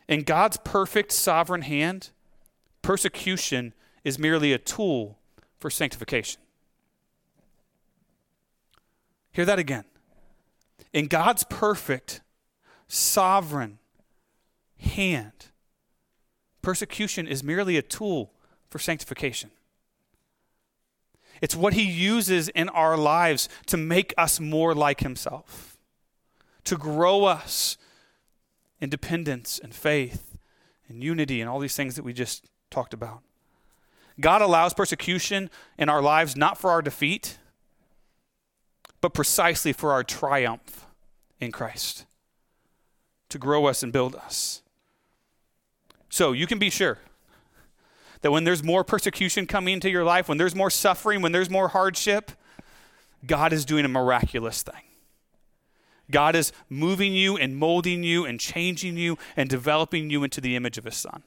[0.06, 2.10] In God's perfect sovereign hand,
[2.82, 3.72] persecution
[4.04, 5.18] is merely a tool
[5.58, 6.42] for sanctification.
[9.32, 9.84] Hear that again.
[10.92, 12.20] In God's perfect
[12.88, 13.78] sovereign
[14.78, 15.46] hand.
[16.62, 18.32] Persecution is merely a tool
[18.68, 19.50] for sanctification.
[21.40, 25.76] It's what he uses in our lives to make us more like himself,
[26.64, 27.76] to grow us
[28.80, 30.38] in dependence and faith
[30.88, 33.20] and unity and all these things that we just talked about.
[34.20, 37.38] God allows persecution in our lives not for our defeat,
[39.00, 40.86] but precisely for our triumph
[41.40, 42.06] in Christ
[43.34, 44.62] to grow us and build us.
[46.08, 46.98] So you can be sure
[48.20, 51.50] that when there's more persecution coming into your life, when there's more suffering, when there's
[51.50, 52.30] more hardship,
[53.26, 54.84] God is doing a miraculous thing.
[56.12, 60.54] God is moving you and molding you and changing you and developing you into the
[60.54, 61.24] image of His Son.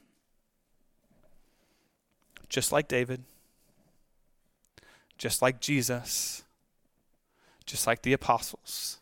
[2.48, 3.22] Just like David,
[5.18, 6.42] just like Jesus,
[7.66, 8.97] just like the apostles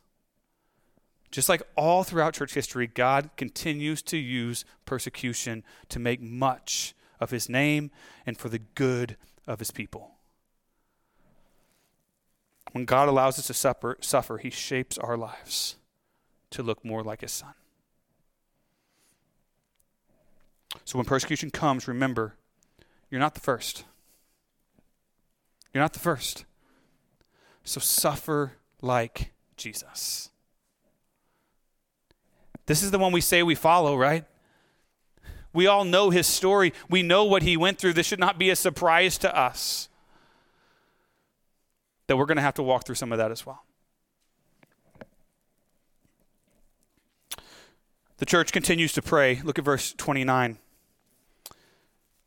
[1.36, 7.28] Just like all throughout church history, God continues to use persecution to make much of
[7.28, 7.90] his name
[8.24, 10.12] and for the good of his people.
[12.72, 15.76] When God allows us to suffer, suffer, he shapes our lives
[16.52, 17.52] to look more like his son.
[20.86, 22.36] So when persecution comes, remember,
[23.10, 23.84] you're not the first.
[25.74, 26.46] You're not the first.
[27.62, 30.30] So suffer like Jesus.
[32.66, 34.24] This is the one we say we follow, right?
[35.52, 36.74] We all know his story.
[36.90, 37.94] We know what he went through.
[37.94, 39.88] This should not be a surprise to us
[42.08, 43.62] that we're going to have to walk through some of that as well.
[48.18, 49.40] The church continues to pray.
[49.44, 50.58] Look at verse 29.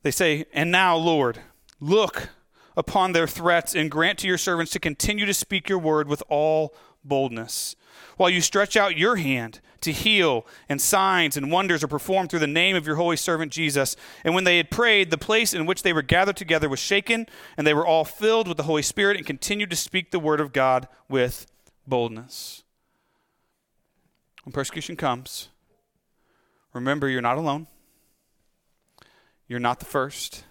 [0.04, 1.40] They say, And now, Lord,
[1.80, 2.30] look
[2.78, 6.24] upon their threats and grant to your servants to continue to speak your word with
[6.30, 7.76] all boldness.
[8.18, 12.40] While you stretch out your hand to heal, and signs and wonders are performed through
[12.40, 13.96] the name of your holy servant Jesus.
[14.24, 17.28] And when they had prayed, the place in which they were gathered together was shaken,
[17.58, 20.42] and they were all filled with the Holy Spirit and continued to speak the word
[20.42, 21.48] of God with
[21.88, 22.64] boldness.
[24.44, 25.50] When persecution comes,
[26.74, 27.68] remember you're not alone.
[29.48, 30.44] You're not the first.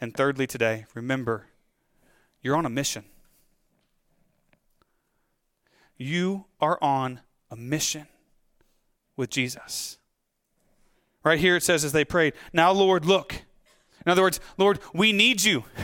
[0.00, 1.46] And thirdly, today, remember
[2.42, 3.04] you're on a mission.
[5.96, 8.06] You are on a mission
[9.16, 9.98] with Jesus.
[11.22, 13.42] Right here it says as they prayed, Now, Lord, look.
[14.04, 15.64] In other words, Lord, we need you.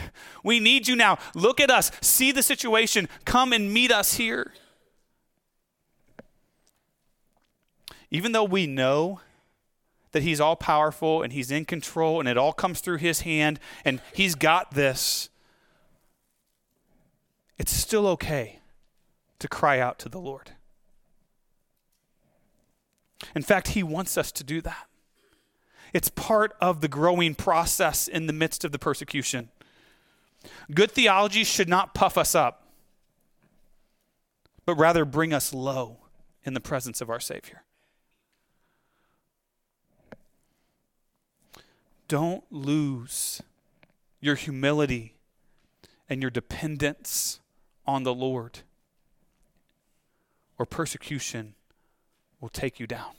[0.43, 1.19] We need you now.
[1.35, 1.93] Look at us.
[2.01, 3.11] See the situation.
[3.27, 4.55] Come and meet us here.
[8.11, 9.21] Even though we know
[10.13, 13.61] that He's all powerful and He's in control and it all comes through His hand
[13.85, 15.29] and He's got this,
[17.59, 18.60] it's still okay
[19.41, 20.53] to cry out to the Lord.
[23.35, 24.87] In fact, He wants us to do that.
[25.93, 29.49] It's part of the growing process in the midst of the persecution.
[30.73, 32.69] Good theology should not puff us up,
[34.65, 35.99] but rather bring us low
[36.45, 37.65] in the presence of our Savior.
[42.09, 43.43] Don't lose
[44.21, 45.15] your humility
[46.09, 47.41] and your dependence
[47.87, 48.61] on the Lord,
[50.61, 51.55] or persecution
[52.39, 53.13] will take you down.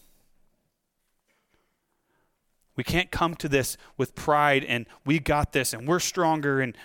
[2.75, 6.77] We can't come to this with pride and we got this and we're stronger and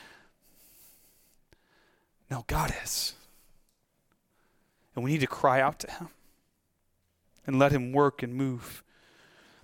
[2.31, 3.13] no, God is.
[4.95, 6.09] And we need to cry out to him
[7.47, 8.83] and let him work and move.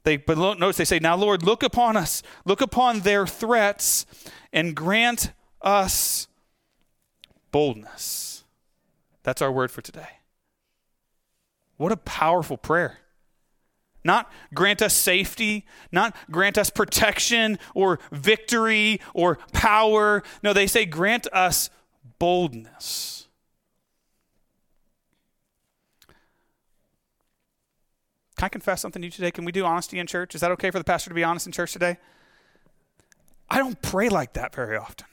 [0.05, 4.05] They but notice they say, Now Lord, look upon us, look upon their threats,
[4.53, 6.29] and grant us
[7.51, 8.45] boldness.
[9.23, 10.19] That's our word for today.
[11.83, 12.99] What a powerful prayer.
[14.05, 20.23] Not grant us safety, not grant us protection or victory or power.
[20.45, 21.71] No, they say grant us
[22.21, 23.27] boldness.
[28.37, 29.33] Can I confess something to you today?
[29.33, 30.37] Can we do honesty in church?
[30.37, 31.97] Is that okay for the pastor to be honest in church today?
[33.51, 35.07] I don't pray like that very often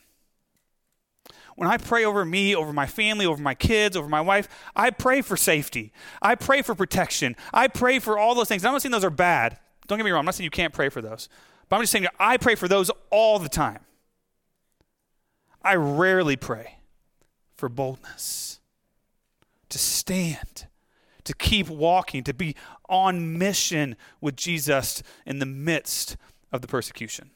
[1.60, 4.92] when I pray over me, over my family, over my kids, over my wife, I
[4.92, 5.92] pray for safety.
[6.22, 7.36] I pray for protection.
[7.54, 8.64] I pray for all those things.
[8.64, 9.60] I'm not saying those are bad.
[9.86, 10.20] Don't get me wrong.
[10.20, 11.28] I'm not saying you can't pray for those.
[11.68, 13.80] But I'm just saying I pray for those all the time.
[15.62, 16.78] I rarely pray
[17.58, 18.62] for boldness,
[19.68, 20.68] to stand,
[21.26, 22.56] to keep walking, to be
[22.88, 26.16] on mission with Jesus in the midst
[26.54, 27.32] of the persecution.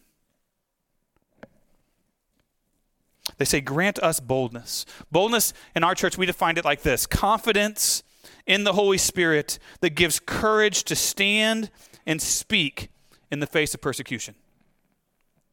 [3.43, 4.85] They say, Grant us boldness.
[5.11, 8.01] Boldness in our church, we defined it like this confidence
[8.47, 11.69] in the Holy Spirit that gives courage to stand
[12.05, 12.87] and speak
[13.29, 14.35] in the face of persecution.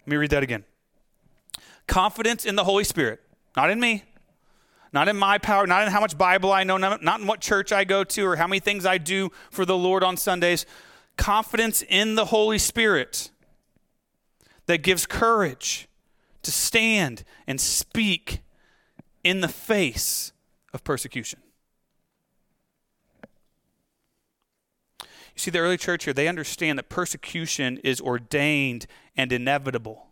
[0.02, 0.62] Let me read that again.
[1.88, 3.22] Confidence in the Holy Spirit,
[3.56, 4.04] not in me,
[4.92, 7.72] not in my power, not in how much Bible I know, not in what church
[7.72, 10.64] I go to or how many things I do for the Lord on Sundays.
[11.16, 13.32] Confidence in the Holy Spirit
[14.66, 15.88] that gives courage
[16.42, 18.40] to stand and speak
[19.22, 20.32] in the face
[20.72, 21.40] of persecution.
[25.34, 28.86] You see, the early church here, they understand that persecution is ordained
[29.16, 30.06] and inevitable.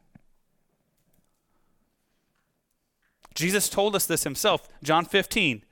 [3.34, 5.64] Jesus told us this himself, John 15,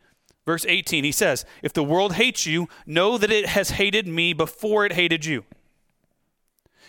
[0.45, 1.05] verse 18.
[1.05, 4.93] He says, If the world hates you, know that it has hated me before it
[4.93, 5.45] hated you.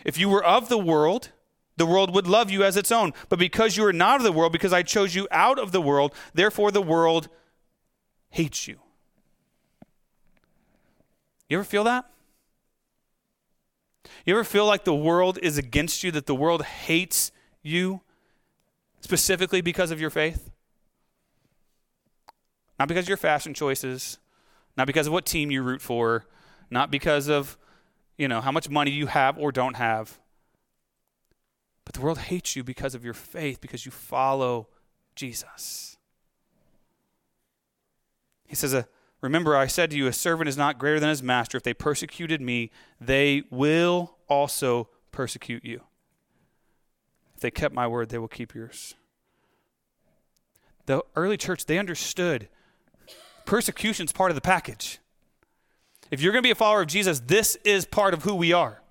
[0.06, 1.32] If you were of the world,
[1.78, 3.14] the world would love you as its own.
[3.30, 5.82] But because you are not of the world, because I chose you out of the
[5.82, 7.30] world, therefore the world
[8.30, 8.80] hates you.
[11.50, 12.06] You ever feel that?
[14.26, 18.02] You ever feel like the world is against you, that the world hates you
[19.00, 20.50] specifically because of your faith?
[22.80, 24.20] Not because of your fashion choices,
[24.76, 26.26] not because of what team you root for,
[26.70, 27.58] not because of,
[28.18, 30.20] you know, how much money you have or don't have.
[31.88, 34.68] But the world hates you because of your faith, because you follow
[35.16, 35.96] Jesus.
[38.46, 38.84] He says, uh,
[39.22, 41.56] Remember, I said to you, a servant is not greater than his master.
[41.56, 45.80] If they persecuted me, they will also persecute you.
[47.36, 48.96] If they kept my word, they will keep yours.
[50.88, 52.50] The early church, they understood
[53.46, 55.00] persecution is part of the package.
[56.12, 58.52] If you're going to be a follower of Jesus, this is part of who we
[58.52, 58.82] are.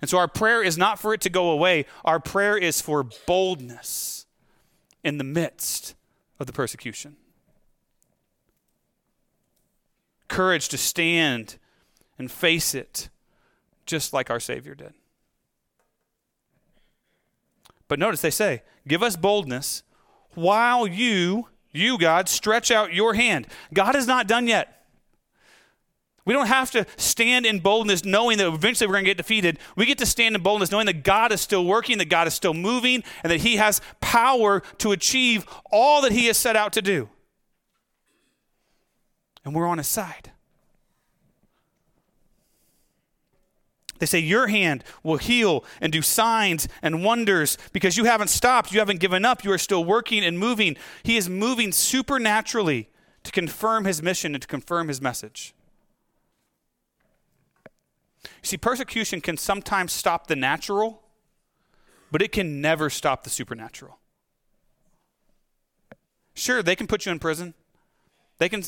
[0.00, 3.04] And so our prayer is not for it to go away, our prayer is for
[3.26, 4.26] boldness
[5.02, 5.94] in the midst
[6.38, 7.16] of the persecution.
[10.28, 11.56] Courage to stand
[12.18, 13.08] and face it
[13.86, 14.92] just like our Savior did.
[17.88, 19.82] But notice they say, Give us boldness
[20.34, 23.46] while you you, God, stretch out your hand.
[23.72, 24.85] God is not done yet.
[26.26, 29.60] We don't have to stand in boldness knowing that eventually we're going to get defeated.
[29.76, 32.34] We get to stand in boldness knowing that God is still working, that God is
[32.34, 36.72] still moving, and that He has power to achieve all that He has set out
[36.74, 37.08] to do.
[39.44, 40.32] And we're on His side.
[44.00, 48.72] They say, Your hand will heal and do signs and wonders because you haven't stopped.
[48.72, 49.44] You haven't given up.
[49.44, 50.76] You are still working and moving.
[51.04, 52.90] He is moving supernaturally
[53.22, 55.54] to confirm his mission and to confirm his message.
[58.46, 61.02] See, persecution can sometimes stop the natural,
[62.12, 63.98] but it can never stop the supernatural.
[66.32, 67.54] Sure, they can put you in prison,
[68.38, 68.62] they can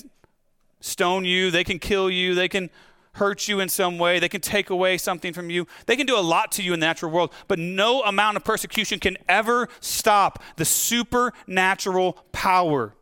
[0.81, 2.71] stone you, they can kill you, they can
[3.13, 6.19] hurt you in some way, they can take away something from you, they can do
[6.19, 9.69] a lot to you in the natural world, but no amount of persecution can ever
[9.79, 12.97] stop the supernatural power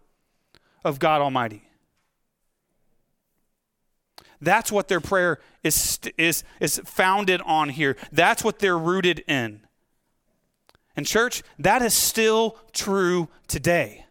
[0.85, 1.66] of God Almighty.
[4.41, 7.97] That's what their prayer is, is, is founded on here.
[8.12, 9.61] That's what they're rooted in.
[10.97, 14.07] And, church, that is still true today.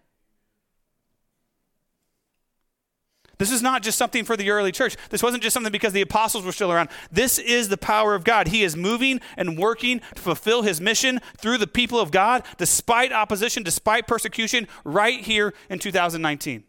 [3.38, 4.96] This is not just something for the early church.
[5.10, 6.90] This wasn't just something because the apostles were still around.
[7.12, 8.48] This is the power of God.
[8.48, 13.12] He is moving and working to fulfill his mission through the people of God, despite
[13.12, 16.64] opposition, despite persecution, right here in 2019.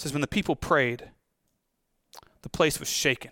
[0.00, 1.10] Says, when the people prayed,
[2.42, 3.30] the place was shaken.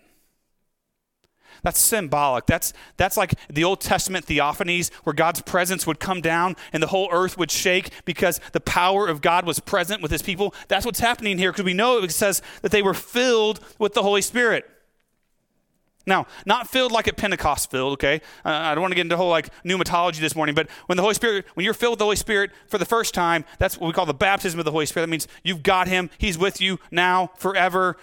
[1.63, 2.45] That's symbolic.
[2.45, 6.87] That's, that's like the Old Testament theophanies where God's presence would come down and the
[6.87, 10.53] whole earth would shake because the power of God was present with his people.
[10.67, 14.03] That's what's happening here because we know it says that they were filled with the
[14.03, 14.69] Holy Spirit.
[16.05, 18.21] Now, not filled like at Pentecost filled, okay?
[18.43, 21.01] Uh, I don't want to get into whole like pneumatology this morning, but when the
[21.01, 23.87] Holy Spirit, when you're filled with the Holy Spirit for the first time, that's what
[23.87, 25.05] we call the baptism of the Holy Spirit.
[25.05, 27.97] That means you've got Him, He's with you now, forever,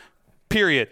[0.49, 0.91] period.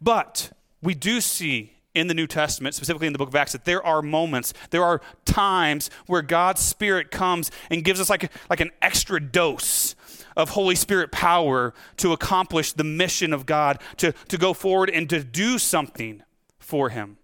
[0.00, 3.64] But we do see in the New Testament, specifically in the book of Acts, that
[3.64, 8.60] there are moments, there are times where God's Spirit comes and gives us like, like
[8.60, 9.94] an extra dose
[10.36, 15.08] of Holy Spirit power to accomplish the mission of God, to, to go forward and
[15.10, 16.22] to do something
[16.58, 17.18] for Him.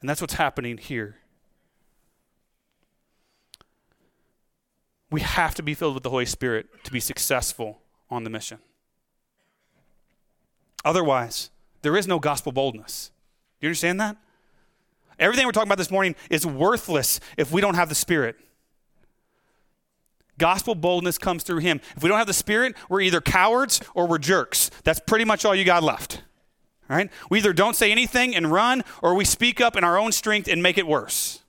[0.00, 1.16] And that's what's happening here.
[5.10, 7.80] We have to be filled with the Holy Spirit to be successful
[8.10, 8.58] on the mission.
[10.84, 11.50] Otherwise,
[11.82, 13.10] there is no gospel boldness.
[13.60, 14.16] Do you understand that?
[15.18, 18.36] Everything we're talking about this morning is worthless if we don't have the Spirit.
[20.42, 21.80] Gospel boldness comes through Him.
[21.96, 24.72] If we don't have the Spirit, we're either cowards or we're jerks.
[24.82, 26.24] That's pretty much all you got left.
[26.90, 27.12] All right?
[27.30, 30.48] We either don't say anything and run, or we speak up in our own strength
[30.48, 31.44] and make it worse.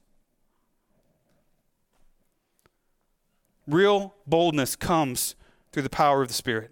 [3.66, 5.34] Real boldness comes
[5.72, 6.70] through the power of the Spirit.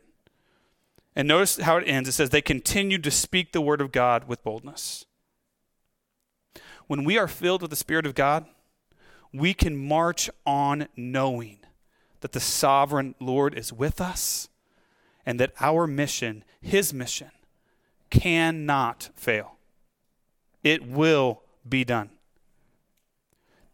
[1.15, 2.07] And notice how it ends.
[2.07, 5.07] It says, They continued to speak the word of God with boldness.
[6.85, 8.45] When we are filled with the Spirit of God,
[9.33, 11.60] we can march on knowing
[12.21, 14.49] that the sovereign Lord is with us
[15.25, 17.31] and that our mission, His mission,
[18.09, 19.57] cannot fail.
[20.63, 22.09] It will be done.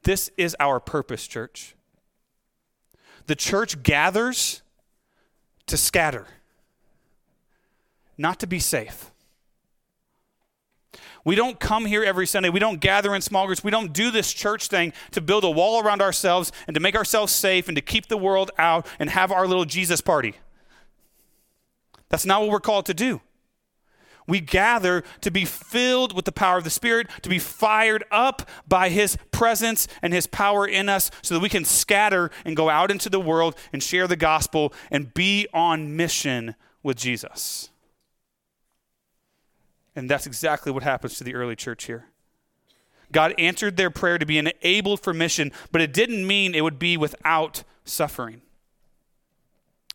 [0.04, 1.76] This is our purpose, church.
[3.26, 4.62] The church gathers
[5.66, 6.28] to scatter
[8.18, 9.12] not to be safe.
[11.28, 12.48] We don't come here every Sunday.
[12.48, 13.62] We don't gather in small groups.
[13.62, 16.96] We don't do this church thing to build a wall around ourselves and to make
[16.96, 20.36] ourselves safe and to keep the world out and have our little Jesus party.
[22.08, 23.20] That's not what we're called to do.
[24.26, 28.50] We gather to be filled with the power of the Spirit, to be fired up
[28.66, 32.70] by His presence and His power in us, so that we can scatter and go
[32.70, 37.70] out into the world and share the gospel and be on mission with Jesus.
[39.98, 42.06] And that's exactly what happens to the early church here.
[43.12, 46.78] God answered their prayer to be enabled for mission, but it didn't mean it would
[46.78, 48.43] be without suffering.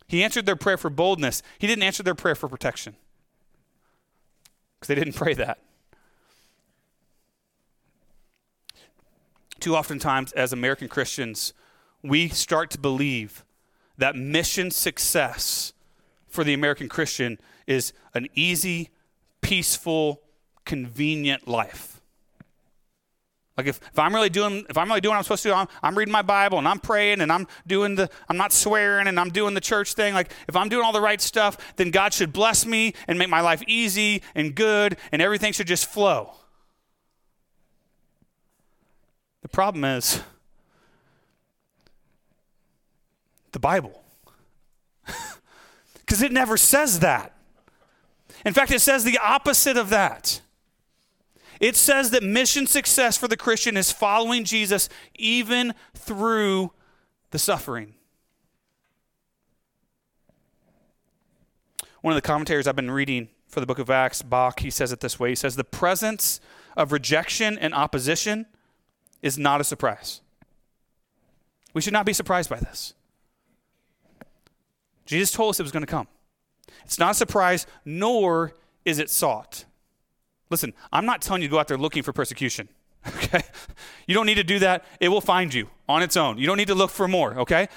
[0.08, 2.96] He answered their prayer for boldness, He didn't answer their prayer for protection
[4.74, 5.58] because they didn't pray that.
[9.60, 11.52] Too often times, as American Christians,
[12.02, 13.44] we start to believe
[13.98, 15.72] that mission success
[16.26, 17.38] for the American Christian
[17.68, 18.90] is an easy,
[19.42, 20.22] peaceful,
[20.64, 22.00] convenient life.
[23.56, 25.54] Like if, if I'm really doing if I'm really doing what I'm supposed to do,
[25.54, 29.08] I'm, I'm reading my Bible and I'm praying and I'm doing the I'm not swearing
[29.08, 30.14] and I'm doing the church thing.
[30.14, 33.28] Like if I'm doing all the right stuff, then God should bless me and make
[33.28, 36.32] my life easy and good and everything should just flow.
[39.42, 40.22] The problem is
[43.52, 44.02] the Bible.
[46.00, 47.34] Because it never says that.
[48.44, 50.40] In fact, it says the opposite of that.
[51.60, 56.72] It says that mission success for the Christian is following Jesus even through
[57.30, 57.94] the suffering.
[62.00, 64.90] One of the commentators I've been reading for the book of Acts, Bock, he says
[64.90, 65.28] it this way.
[65.28, 66.40] He says, The presence
[66.76, 68.46] of rejection and opposition
[69.22, 70.20] is not a surprise.
[71.74, 72.94] We should not be surprised by this.
[75.06, 76.08] Jesus told us it was going to come.
[76.84, 78.54] It's not a surprise, nor
[78.84, 79.64] is it sought.
[80.50, 82.68] Listen, I'm not telling you to go out there looking for persecution.
[83.16, 83.42] Okay?
[84.06, 84.84] You don't need to do that.
[85.00, 86.38] It will find you on its own.
[86.38, 87.68] You don't need to look for more, okay?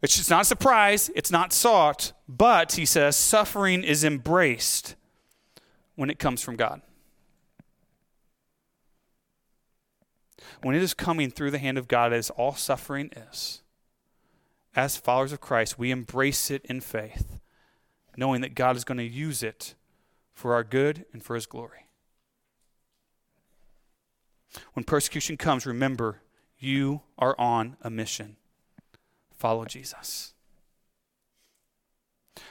[0.00, 4.94] It's just not a surprise, it's not sought, but he says suffering is embraced
[5.96, 6.82] when it comes from God.
[10.62, 13.62] When it is coming through the hand of God, as all suffering is,
[14.76, 17.38] as followers of Christ, we embrace it in faith
[18.18, 19.76] knowing that God is going to use it
[20.34, 21.86] for our good and for his glory.
[24.72, 26.22] When persecution comes, remember
[26.58, 28.36] you are on a mission.
[29.36, 30.34] Follow Jesus.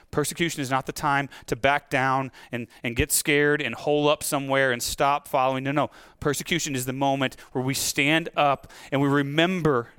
[0.10, 4.24] Persecution is not the time to back down and, and get scared and hole up
[4.24, 5.66] somewhere and stop following.
[5.66, 5.90] No, no.
[6.22, 9.90] Persecution is the moment where we stand up and we remember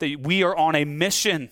[0.00, 1.50] that we are on a mission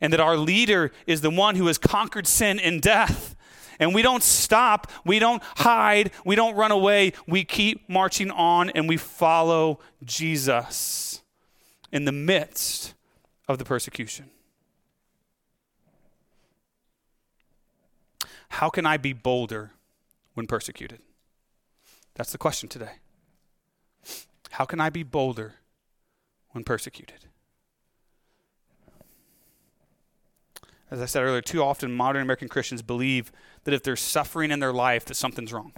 [0.00, 3.36] and that our leader is the one who has conquered sin and death.
[3.78, 7.14] And we don't stop, we don't hide, we don't run away.
[7.26, 11.22] We keep marching on and we follow Jesus
[11.90, 12.94] in the midst
[13.48, 14.30] of the persecution.
[18.50, 19.72] How can I be bolder
[20.34, 21.00] when persecuted?
[22.14, 22.96] That's the question today.
[24.50, 25.54] How can I be bolder
[26.50, 27.29] when persecuted?
[30.90, 33.30] As I said earlier, too often modern American Christians believe
[33.64, 35.72] that if there's suffering in their life, that something's wrong.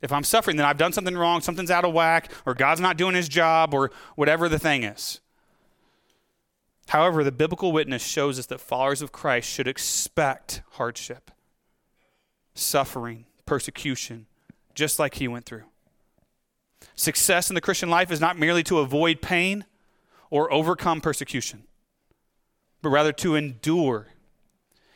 [0.00, 2.96] If I'm suffering, then I've done something wrong, something's out of whack, or God's not
[2.96, 5.20] doing his job, or whatever the thing is.
[6.88, 11.30] However, the biblical witness shows us that followers of Christ should expect hardship,
[12.54, 14.26] suffering, persecution,
[14.74, 15.64] just like he went through.
[16.94, 19.66] Success in the Christian life is not merely to avoid pain
[20.30, 21.64] or overcome persecution
[22.82, 24.08] but rather to endure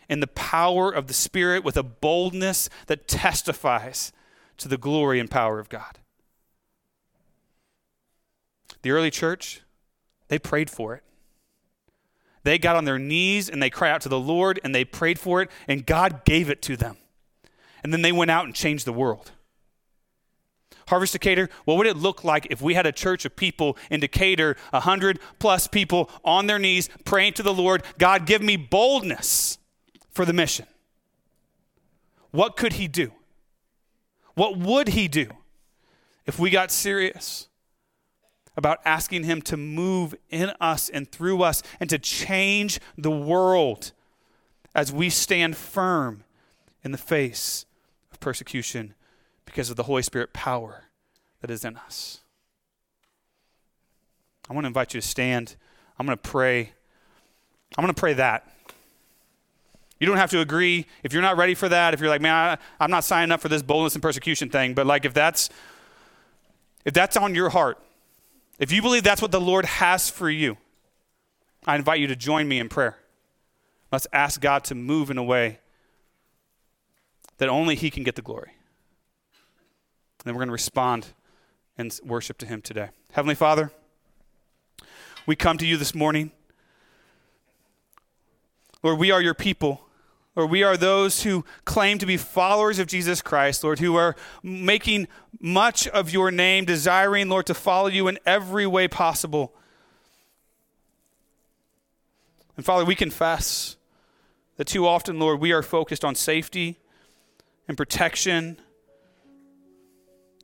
[0.09, 4.13] in the power of the Spirit with a boldness that testifies
[4.59, 5.99] to the glory and power of God.
[8.83, 9.63] The early church,
[10.29, 11.03] they prayed for it.
[12.43, 15.19] They got on their knees and they cried out to the Lord and they prayed
[15.19, 16.99] for it, and God gave it to them.
[17.83, 19.33] And then they went out and changed the world.
[20.89, 24.01] Harvest Decatur, what would it look like if we had a church of people in
[24.01, 29.59] Decatur, 100 plus people on their knees praying to the Lord, God, give me boldness
[30.11, 30.67] for the mission?
[32.31, 33.13] What could He do?
[34.35, 35.29] What would He do
[36.27, 37.49] if we got serious
[38.57, 43.93] about asking Him to move in us and through us and to change the world
[44.75, 46.25] as we stand firm
[46.83, 47.65] in the face
[48.13, 48.95] of persecution
[49.45, 50.85] because of the Holy Spirit power
[51.41, 52.21] that is in us.
[54.49, 55.57] I want to invite you to stand.
[55.99, 56.73] I'm going to pray.
[57.77, 58.49] I'm going to pray that.
[60.01, 60.87] You don't have to agree.
[61.03, 63.41] If you're not ready for that, if you're like, man, I, I'm not signing up
[63.41, 65.49] for this boldness and persecution thing, but like if that's
[66.85, 67.79] if that's on your heart,
[68.59, 70.59] if you believe that's what the Lord has for you,
[71.67, 72.99] I invite you to join me in prayer.
[73.91, 75.61] Let's ask God to move in a way
[77.39, 78.54] that only He can get the glory.
[80.25, 81.09] And then we're going to respond
[81.77, 82.89] and worship to Him today.
[83.13, 83.71] Heavenly Father,
[85.27, 86.31] we come to you this morning.
[88.83, 89.87] Lord, we are your people.
[90.35, 94.17] Lord, we are those who claim to be followers of Jesus Christ, Lord, who are
[94.43, 95.09] making
[95.41, 99.53] much of your name, desiring, Lord, to follow you in every way possible.
[102.57, 103.77] And Father, we confess
[104.57, 106.79] that too often, Lord, we are focused on safety
[107.69, 108.57] and protection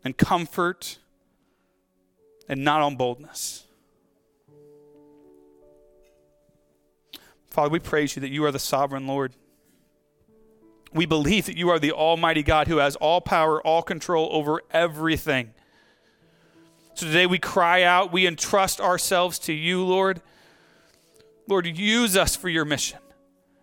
[0.05, 0.99] and comfort
[2.49, 3.65] and not on boldness.
[7.51, 9.35] Father, we praise you that you are the sovereign Lord.
[10.93, 14.63] We believe that you are the Almighty God who has all power, all control over
[14.71, 15.53] everything.
[16.95, 20.21] So today we cry out, we entrust ourselves to you, Lord.
[21.47, 22.99] Lord, use us for your mission,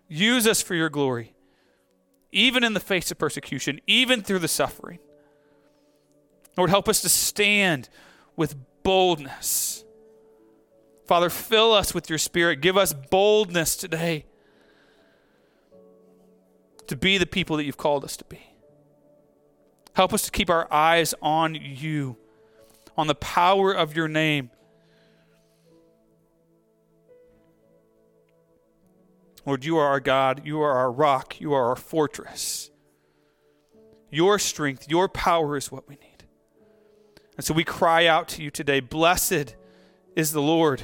[0.08, 1.34] use us for your glory,
[2.32, 4.98] even in the face of persecution, even through the suffering.
[6.58, 7.88] Lord, help us to stand
[8.34, 9.84] with boldness.
[11.06, 12.60] Father, fill us with your spirit.
[12.60, 14.26] Give us boldness today
[16.88, 18.40] to be the people that you've called us to be.
[19.94, 22.16] Help us to keep our eyes on you,
[22.96, 24.50] on the power of your name.
[29.46, 30.42] Lord, you are our God.
[30.44, 31.40] You are our rock.
[31.40, 32.70] You are our fortress.
[34.10, 36.07] Your strength, your power is what we need.
[37.38, 39.54] And so we cry out to you today Blessed
[40.16, 40.82] is the Lord.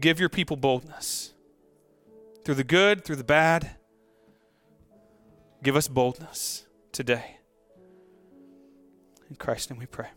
[0.00, 1.34] Give your people boldness
[2.44, 3.76] through the good, through the bad.
[5.62, 7.36] Give us boldness today.
[9.28, 10.08] In Christ's name we pray.